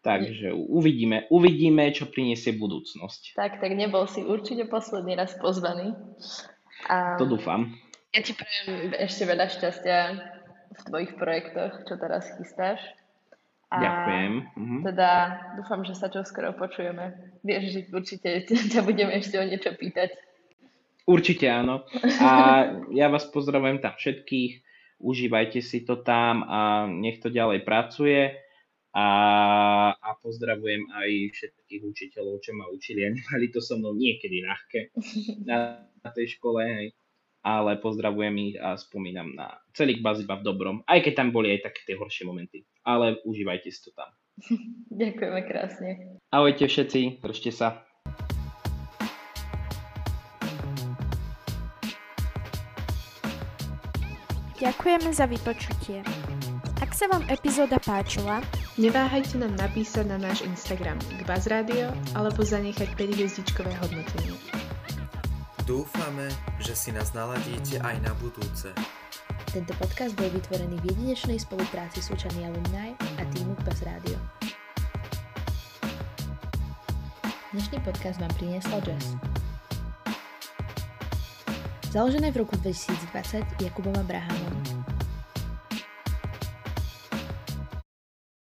Takže 0.00 0.56
uvidíme, 0.56 1.28
uvidíme, 1.28 1.92
čo 1.92 2.08
priniesie 2.08 2.56
budúcnosť. 2.56 3.36
Tak, 3.36 3.60
tak 3.60 3.76
nebol 3.76 4.08
si 4.08 4.24
určite 4.24 4.64
posledný 4.64 5.20
raz 5.20 5.36
pozvaný. 5.36 5.92
A 6.88 7.20
to 7.20 7.28
dúfam. 7.28 7.76
Ja 8.16 8.24
ti 8.24 8.32
prajem 8.32 8.96
ešte 8.96 9.28
veľa 9.28 9.52
šťastia 9.52 9.98
v 10.72 10.80
tvojich 10.88 11.12
projektoch, 11.20 11.84
čo 11.84 12.00
teraz 12.00 12.24
chystáš. 12.40 12.80
A 13.68 13.76
Ďakujem. 13.76 14.32
Mhm. 14.56 14.78
Teda 14.80 15.10
dúfam, 15.60 15.84
že 15.84 15.92
sa 15.92 16.08
čo 16.08 16.24
skoro 16.24 16.56
počujeme. 16.56 17.36
Vieš, 17.44 17.64
že 17.68 17.80
určite 17.92 18.28
ťa 18.72 18.80
budeme 18.80 19.12
ešte 19.20 19.36
o 19.36 19.44
niečo 19.44 19.76
pýtať. 19.76 20.16
Určite 21.08 21.48
áno. 21.48 21.88
A 22.20 22.30
ja 22.92 23.08
vás 23.08 23.28
pozdravujem 23.32 23.80
tam 23.80 23.96
všetkých. 23.96 24.64
užívajte 24.98 25.62
si 25.62 25.86
to 25.86 26.02
tam 26.04 26.44
a 26.44 26.84
nech 26.90 27.22
to 27.22 27.32
ďalej 27.32 27.64
pracuje 27.64 28.34
a, 28.92 29.06
a 29.94 30.10
pozdravujem 30.18 30.90
aj 30.90 31.10
všetkých 31.32 31.82
učiteľov, 31.86 32.42
čo 32.42 32.50
ma 32.56 32.66
učili 32.66 33.06
a 33.06 33.14
nemali 33.14 33.46
to 33.52 33.62
so 33.62 33.78
mnou 33.78 33.94
niekedy 33.94 34.42
ľahké 34.42 34.80
na, 35.48 35.86
na 36.02 36.10
tej 36.10 36.34
škole, 36.34 36.66
hej. 36.66 36.86
Ale 37.42 37.78
pozdravujem 37.78 38.34
ich 38.50 38.56
a 38.58 38.74
spomínam 38.74 39.34
na 39.34 39.58
celý 39.72 39.98
kbaz 40.02 40.22
iba 40.22 40.38
v 40.38 40.46
dobrom, 40.46 40.76
aj 40.84 41.04
keď 41.06 41.12
tam 41.14 41.28
boli 41.30 41.54
aj 41.54 41.70
také 41.70 41.80
tie 41.86 41.96
horšie 41.96 42.26
momenty, 42.26 42.66
ale 42.82 43.18
užívajte 43.22 43.68
si 43.70 43.80
to 43.86 43.90
tam. 43.94 44.10
Ďakujeme 45.02 45.40
krásne. 45.46 45.90
Ahojte 46.30 46.66
všetci, 46.66 47.22
držte 47.22 47.50
sa. 47.54 47.68
Ďakujeme 54.58 55.14
za 55.14 55.30
vypočutie. 55.30 56.02
Ak 56.82 56.90
sa 56.90 57.06
vám 57.06 57.22
epizóda 57.30 57.78
páčila, 57.78 58.42
neváhajte 58.74 59.38
nám 59.38 59.54
napísať 59.54 60.10
na 60.10 60.18
náš 60.18 60.42
Instagram 60.42 60.98
k 60.98 61.22
Radio 61.46 61.94
alebo 62.18 62.42
zanechať 62.42 62.90
5 62.98 63.14
hviezdičkové 63.14 63.70
hodnotenie. 63.78 64.57
Dúfame, 65.68 66.32
že 66.56 66.72
si 66.72 66.88
nás 66.96 67.12
naladíte 67.12 67.76
aj 67.84 68.00
na 68.00 68.16
budúce. 68.24 68.72
Tento 69.52 69.76
podcast 69.76 70.16
bol 70.16 70.32
vytvorený 70.32 70.80
v 70.80 70.96
jedinečnej 70.96 71.36
spolupráci 71.36 72.00
Súčany 72.00 72.48
Alumni 72.48 72.96
a 73.20 73.22
týmu 73.36 73.52
Buzz 73.68 73.84
Radio. 73.84 74.16
Dnešný 77.52 77.84
podcast 77.84 78.16
vám 78.16 78.32
priniesla 78.40 78.80
Jess. 78.80 79.12
Založené 81.92 82.32
v 82.32 82.48
roku 82.48 82.56
2020 82.64 83.60
Jakubom 83.60 83.92
Abrahamom 84.00 84.77